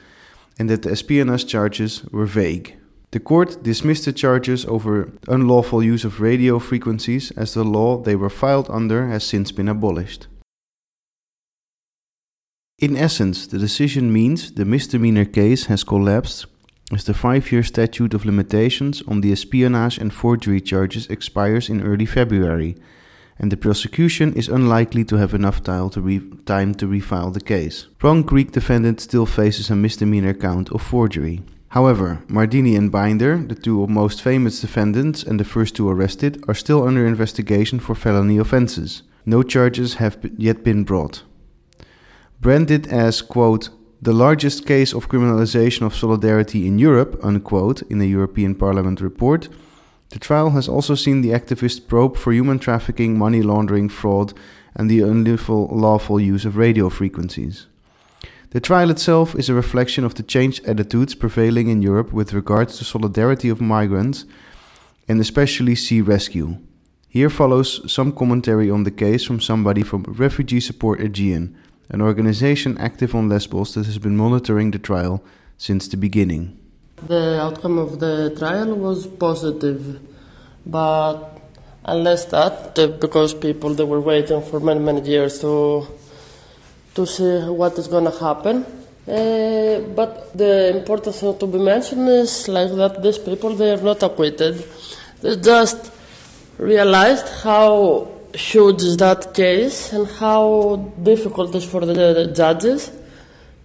and 0.59 0.69
that 0.69 0.83
the 0.83 0.91
espionage 0.91 1.47
charges 1.47 2.03
were 2.11 2.25
vague. 2.25 2.75
The 3.11 3.19
court 3.21 3.63
dismissed 3.63 4.05
the 4.05 4.11
charges 4.11 4.65
over 4.65 5.13
unlawful 5.27 5.81
use 5.81 6.03
of 6.03 6.19
radio 6.19 6.59
frequencies 6.59 7.31
as 7.31 7.53
the 7.53 7.63
law 7.63 7.97
they 7.97 8.15
were 8.15 8.29
filed 8.29 8.69
under 8.69 9.07
has 9.07 9.23
since 9.23 9.51
been 9.53 9.69
abolished. 9.69 10.27
In 12.79 12.95
essence, 12.95 13.47
the 13.47 13.57
decision 13.57 14.11
means 14.11 14.51
the 14.51 14.65
misdemeanor 14.65 15.25
case 15.25 15.65
has 15.65 15.83
collapsed 15.83 16.45
as 16.93 17.05
the 17.05 17.13
five 17.13 17.51
year 17.51 17.63
statute 17.63 18.13
of 18.13 18.25
limitations 18.25 19.01
on 19.07 19.21
the 19.21 19.31
espionage 19.31 19.97
and 19.97 20.13
forgery 20.13 20.61
charges 20.61 21.07
expires 21.07 21.69
in 21.69 21.81
early 21.81 22.05
February, 22.05 22.75
and 23.39 23.51
the 23.51 23.57
prosecution 23.57 24.33
is 24.33 24.47
unlikely 24.47 25.03
to 25.05 25.15
have 25.15 25.33
enough 25.33 25.63
time 25.63 25.89
to, 25.89 26.01
re- 26.01 26.31
time 26.45 26.75
to 26.75 26.87
refile 26.87 27.33
the 27.33 27.41
case. 27.41 27.87
Wrong 28.03 28.21
Greek 28.21 28.51
defendant 28.51 28.99
still 28.99 29.25
faces 29.25 29.69
a 29.69 29.75
misdemeanor 29.75 30.33
count 30.33 30.69
of 30.71 30.81
forgery. 30.81 31.41
However, 31.69 32.23
Mardini 32.27 32.77
and 32.77 32.91
Binder, 32.91 33.37
the 33.37 33.55
two 33.55 33.85
most 33.87 34.21
famous 34.21 34.61
defendants 34.61 35.23
and 35.23 35.39
the 35.39 35.43
first 35.43 35.75
two 35.75 35.89
arrested, 35.89 36.43
are 36.47 36.53
still 36.53 36.87
under 36.87 37.05
investigation 37.05 37.79
for 37.79 37.93
felony 37.93 38.37
offenses. 38.37 39.03
No 39.25 39.43
charges 39.43 39.95
have 39.95 40.17
yet 40.37 40.63
been 40.63 40.83
brought. 40.83 41.23
Branded 42.39 42.87
as, 42.87 43.21
quote, 43.21 43.69
the 44.01 44.13
largest 44.13 44.65
case 44.65 44.93
of 44.93 45.09
criminalization 45.09 45.81
of 45.85 45.95
solidarity 45.95 46.67
in 46.67 46.79
Europe, 46.79 47.19
unquote, 47.23 47.81
in 47.83 47.99
a 47.99 48.05
European 48.05 48.55
Parliament 48.55 49.01
report, 49.01 49.49
the 50.09 50.19
trial 50.19 50.51
has 50.51 50.69
also 50.69 50.95
seen 50.95 51.21
the 51.21 51.31
activists 51.31 51.85
probe 51.85 52.15
for 52.15 52.31
human 52.31 52.59
trafficking, 52.59 53.17
money 53.17 53.41
laundering, 53.41 53.89
fraud, 53.89 54.33
and 54.75 54.89
the 54.89 55.01
unlawful 55.01 55.67
lawful 55.71 56.19
use 56.19 56.45
of 56.45 56.55
radio 56.55 56.89
frequencies. 56.89 57.65
The 58.57 58.61
trial 58.61 58.89
itself 58.89 59.35
is 59.35 59.49
a 59.49 59.53
reflection 59.53 60.03
of 60.03 60.15
the 60.15 60.23
changed 60.23 60.65
attitudes 60.65 61.13
prevailing 61.13 61.67
in 61.67 61.83
Europe 61.83 62.11
with 62.11 62.33
regards 62.33 62.79
to 62.79 62.83
solidarity 62.83 63.49
of 63.49 63.61
migrants 63.61 64.25
and 65.07 65.21
especially 65.21 65.75
sea 65.75 66.01
rescue. 66.01 66.57
Here 67.07 67.29
follows 67.29 67.69
some 67.85 68.11
commentary 68.11 68.71
on 68.71 68.83
the 68.83 68.89
case 68.89 69.23
from 69.23 69.39
somebody 69.39 69.83
from 69.83 70.05
Refugee 70.07 70.59
Support 70.59 71.01
Aegean, 71.01 71.55
an 71.89 72.01
organization 72.01 72.79
active 72.79 73.13
on 73.13 73.29
Lesbos 73.29 73.75
that 73.75 73.85
has 73.85 73.99
been 73.99 74.17
monitoring 74.17 74.71
the 74.71 74.79
trial 74.79 75.23
since 75.59 75.87
the 75.87 75.97
beginning. 75.97 76.57
The 77.05 77.39
outcome 77.39 77.77
of 77.77 77.99
the 77.99 78.35
trial 78.39 78.73
was 78.73 79.05
positive, 79.05 79.99
but 80.65 81.39
unless 81.85 82.25
that, 82.25 82.73
because 82.73 83.35
people 83.35 83.75
they 83.75 83.83
were 83.83 84.01
waiting 84.01 84.41
for 84.41 84.59
many 84.59 84.79
many 84.79 85.01
years 85.07 85.41
to 85.41 85.85
to 86.97 87.05
see 87.05 87.33
what 87.61 87.73
is 87.81 87.87
going 87.87 88.07
to 88.11 88.17
happen. 88.27 88.65
Uh, 89.07 89.79
but 89.99 90.11
the 90.41 90.53
important 90.77 91.15
thing 91.15 91.37
to 91.37 91.47
be 91.47 91.59
mentioned 91.59 92.09
is 92.09 92.47
like 92.49 92.71
that 92.81 93.01
these 93.01 93.19
people 93.27 93.51
they 93.55 93.71
are 93.75 93.83
not 93.91 94.03
acquitted. 94.03 94.55
They 95.21 95.35
just 95.37 95.79
realized 96.57 97.27
how 97.43 98.09
huge 98.33 98.81
is 98.89 98.97
that 98.97 99.33
case 99.33 99.93
and 99.93 100.05
how 100.23 100.91
difficult 101.11 101.55
it 101.55 101.59
is 101.59 101.65
for 101.65 101.81
the, 101.85 101.93
the 101.93 102.27
judges 102.35 102.91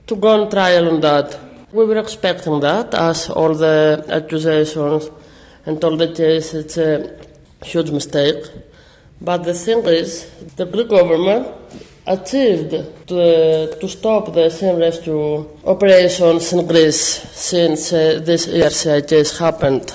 to 0.07 0.15
go 0.17 0.29
on 0.29 0.51
trial 0.51 0.89
on 0.93 1.01
that. 1.01 1.29
We 1.73 1.87
were 1.87 1.99
expecting 1.99 2.61
that 2.61 2.95
as 2.95 3.31
all 3.31 3.55
the 3.55 4.05
accusations 4.09 5.11
and 5.67 5.83
all 5.83 5.97
the 5.97 6.09
cases, 6.09 6.55
it's 6.65 6.77
a 6.77 6.93
huge 7.65 7.91
mistake. 7.91 8.45
But 9.21 9.45
the 9.45 9.55
thing 9.55 9.81
is, 9.87 10.31
the 10.57 10.67
Greek 10.67 10.89
government 10.89 11.49
achieved 12.07 12.71
to, 13.07 13.77
to 13.81 13.89
stop 13.89 14.33
the 14.33 14.51
same 14.51 14.77
rescue 14.77 15.47
operations 15.65 16.53
in 16.53 16.67
Greece 16.67 17.01
since 17.33 17.93
uh, 17.93 18.21
this 18.25 18.47
ERCI 18.47 19.09
case 19.09 19.39
happened. 19.39 19.95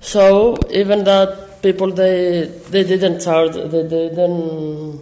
So 0.00 0.56
even 0.70 1.04
that 1.04 1.62
people 1.62 1.90
they 1.92 2.44
they 2.68 2.84
didn't 2.84 3.20
charge, 3.20 3.54
they, 3.54 3.88
didn't 3.88 5.00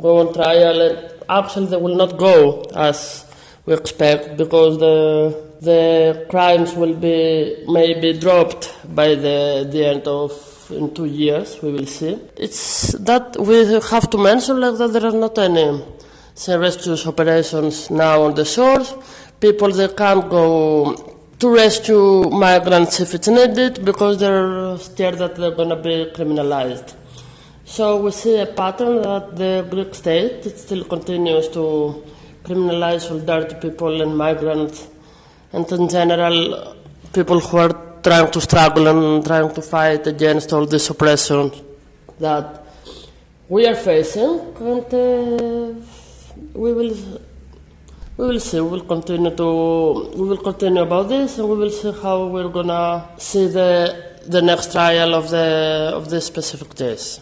go 0.00 0.18
on 0.18 0.32
trial. 0.32 1.10
Actually, 1.28 1.66
they 1.66 1.76
will 1.76 1.96
not 1.96 2.16
go 2.16 2.62
as 2.76 3.26
we 3.66 3.74
expect 3.74 4.36
because 4.36 4.78
the 4.78 5.46
the 5.60 6.26
crimes 6.30 6.74
will 6.74 6.94
be 6.94 7.64
maybe 7.66 8.12
dropped 8.12 8.72
by 8.94 9.08
the 9.16 9.66
the 9.68 9.84
end 9.84 10.06
of 10.06 10.30
in 10.70 10.94
two 10.94 11.06
years. 11.06 11.60
We 11.62 11.72
will 11.72 11.86
see. 11.86 12.18
It's 12.36 12.92
that 12.92 13.36
we 13.38 13.64
have 13.90 14.10
to 14.10 14.18
mention 14.18 14.60
like 14.60 14.78
that 14.78 14.92
there 14.92 15.06
are 15.06 15.12
not 15.12 15.38
any 15.38 15.82
rescue 16.48 16.96
operations 17.06 17.90
now 17.90 18.22
on 18.22 18.34
the 18.34 18.44
shores. 18.44 18.94
People 19.40 19.72
they 19.72 19.88
can't 19.88 20.28
go 20.30 21.16
to 21.38 21.54
rescue 21.54 22.30
migrants 22.30 23.00
if 23.00 23.14
it's 23.14 23.28
needed 23.28 23.84
because 23.84 24.18
they're 24.18 24.78
scared 24.78 25.18
that 25.18 25.36
they're 25.36 25.50
going 25.50 25.68
to 25.68 25.76
be 25.76 26.10
criminalized. 26.14 26.94
So 27.64 28.00
we 28.00 28.10
see 28.12 28.38
a 28.38 28.46
pattern 28.46 29.02
that 29.02 29.36
the 29.36 29.66
Greek 29.68 29.94
state 29.94 30.46
it 30.46 30.58
still 30.58 30.84
continues 30.84 31.48
to 31.48 32.02
criminalize 32.44 33.08
solidarity 33.08 33.56
people 33.56 34.00
and 34.02 34.16
migrants, 34.16 34.86
and 35.52 35.70
in 35.72 35.88
general, 35.88 36.76
people 37.12 37.40
who 37.40 37.56
are 37.58 37.74
trying 38.06 38.30
to 38.30 38.40
struggle 38.40 38.86
and 38.86 39.26
trying 39.26 39.52
to 39.52 39.60
fight 39.60 40.06
against 40.06 40.52
all 40.52 40.64
this 40.64 40.88
oppression 40.90 41.50
that 42.20 42.62
we 43.48 43.66
are 43.66 43.74
facing, 43.74 44.32
and 44.60 44.94
uh, 44.94 45.74
we 46.54 46.70
will 46.78 46.96
we 48.16 48.24
will 48.28 48.38
see. 48.38 48.60
We 48.60 48.70
will 48.74 48.86
continue 48.94 49.34
to 49.34 49.48
we 50.18 50.24
will 50.30 50.42
continue 50.50 50.82
about 50.82 51.08
this, 51.08 51.38
and 51.38 51.48
we 51.48 51.56
will 51.56 51.74
see 51.80 51.92
how 52.02 52.26
we're 52.26 52.52
gonna 52.58 53.08
see 53.18 53.48
the 53.48 53.70
the 54.34 54.40
next 54.40 54.70
trial 54.70 55.12
of 55.12 55.30
the 55.30 55.46
of 55.98 56.08
this 56.08 56.26
specific 56.26 56.76
case. 56.76 57.20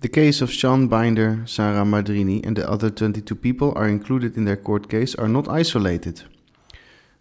The 0.00 0.08
case 0.08 0.42
of 0.42 0.52
Sean 0.52 0.88
Binder, 0.88 1.44
Sarah 1.46 1.86
Madrini, 1.86 2.44
and 2.44 2.56
the 2.56 2.70
other 2.70 2.90
22 2.90 3.34
people 3.34 3.72
are 3.74 3.88
included 3.88 4.36
in 4.36 4.44
their 4.44 4.58
court 4.58 4.90
case 4.90 5.14
are 5.14 5.28
not 5.28 5.48
isolated. 5.48 6.24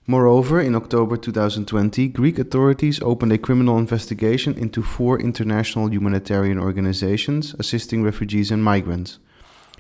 Moreover, 0.05 0.59
in 0.59 0.75
October 0.75 1.15
2020, 1.15 2.09
Greek 2.09 2.37
authorities 2.37 3.01
opened 3.01 3.31
a 3.31 3.37
criminal 3.37 3.77
investigation 3.77 4.53
into 4.57 4.81
four 4.81 5.17
international 5.17 5.89
humanitarian 5.89 6.59
organizations 6.59 7.55
assisting 7.57 8.03
refugees 8.03 8.51
and 8.51 8.61
migrants, 8.61 9.19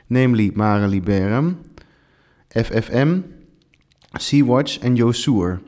namely 0.09 0.49
Mare 0.51 0.87
Liberum, 0.87 1.65
FFM, 2.55 3.33
Sea-Watch 4.17 4.77
and 4.81 4.97
Yosur 4.97 5.61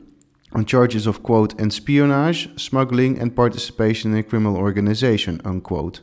on 0.52 0.64
charges 0.64 1.06
of, 1.06 1.22
quote, 1.22 1.60
espionage, 1.60 2.48
smuggling 2.58 3.18
and 3.18 3.36
participation 3.36 4.12
in 4.12 4.18
a 4.18 4.22
criminal 4.22 4.56
organization, 4.56 5.38
unquote. 5.44 6.00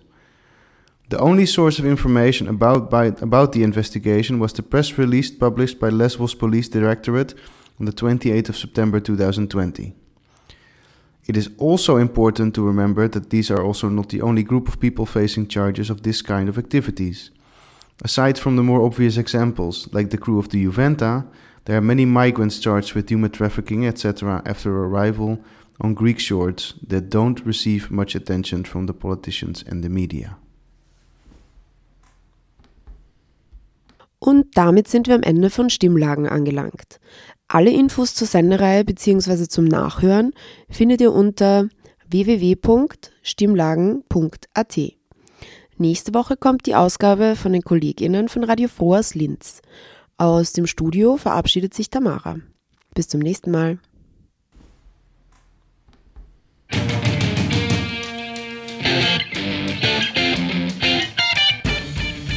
The 1.09 1.17
only 1.17 1.47
source 1.47 1.79
of 1.79 1.85
information 1.87 2.47
about, 2.47 2.91
by, 2.91 3.05
about 3.05 3.53
the 3.53 3.63
investigation 3.63 4.37
was 4.37 4.53
the 4.53 4.61
press 4.61 4.95
release 4.97 5.31
published 5.31 5.79
by 5.79 5.89
Lesbos 5.89 6.35
Police 6.35 6.69
Directorate 6.69 7.33
on 7.79 7.85
the 7.85 7.91
28th 7.91 8.49
of 8.49 8.57
September 8.57 8.99
2020. 8.99 9.95
It 11.25 11.37
is 11.37 11.49
also 11.57 11.97
important 11.97 12.53
to 12.55 12.65
remember 12.65 13.07
that 13.07 13.29
these 13.29 13.49
are 13.49 13.63
also 13.63 13.87
not 13.89 14.09
the 14.09 14.21
only 14.21 14.43
group 14.43 14.67
of 14.67 14.79
people 14.79 15.05
facing 15.05 15.47
charges 15.47 15.89
of 15.89 16.03
this 16.03 16.21
kind 16.21 16.49
of 16.49 16.57
activities. 16.57 17.31
Aside 18.03 18.37
from 18.37 18.55
the 18.57 18.63
more 18.63 18.85
obvious 18.85 19.17
examples, 19.17 19.87
like 19.93 20.09
the 20.09 20.17
crew 20.17 20.37
of 20.37 20.49
the 20.49 20.65
Juventa, 20.65 21.25
there 21.65 21.77
are 21.77 21.81
many 21.81 22.05
migrants 22.05 22.59
charged 22.59 22.93
with 22.93 23.09
human 23.09 23.31
trafficking, 23.31 23.85
etc., 23.85 24.41
after 24.45 24.69
arrival 24.83 25.39
on 25.79 25.93
Greek 25.93 26.19
shores 26.19 26.73
that 26.85 27.09
don't 27.09 27.45
receive 27.45 27.89
much 27.89 28.15
attention 28.15 28.65
from 28.65 28.85
the 28.85 28.93
politicians 28.93 29.63
and 29.65 29.81
the 29.83 29.89
media. 29.89 30.37
Und 34.19 34.55
damit 34.55 34.87
sind 34.87 35.07
wir 35.07 35.15
am 35.15 35.23
Ende 35.23 35.49
von 35.49 35.69
Stimmlagen 35.69 36.27
angelangt. 36.27 36.99
Alle 37.53 37.69
Infos 37.69 38.15
zur 38.15 38.25
Sendereihe 38.25 38.83
bzw. 38.83 39.47
zum 39.47 39.65
Nachhören 39.65 40.33
findet 40.71 41.01
ihr 41.01 41.13
unter 41.13 41.69
www.stimmlagen.at. 42.09 44.79
Nächste 45.77 46.15
Woche 46.15 46.35
kommt 46.35 46.65
die 46.65 46.73
Ausgabe 46.73 47.35
von 47.35 47.53
den 47.53 47.61
KollegInnen 47.61 48.27
von 48.27 48.43
Radio 48.43 48.67
Froh 48.67 48.95
aus 48.95 49.13
Linz. 49.13 49.61
Aus 50.17 50.53
dem 50.53 50.65
Studio 50.65 51.17
verabschiedet 51.17 51.75
sich 51.75 51.91
Tamara. 51.91 52.37
Bis 52.95 53.07
zum 53.07 53.19
nächsten 53.19 53.51
Mal. 53.51 53.77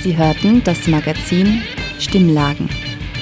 Sie 0.02 0.14
hörten 0.14 0.62
das 0.62 0.86
Magazin 0.88 1.62
Stimmlagen. 1.98 2.68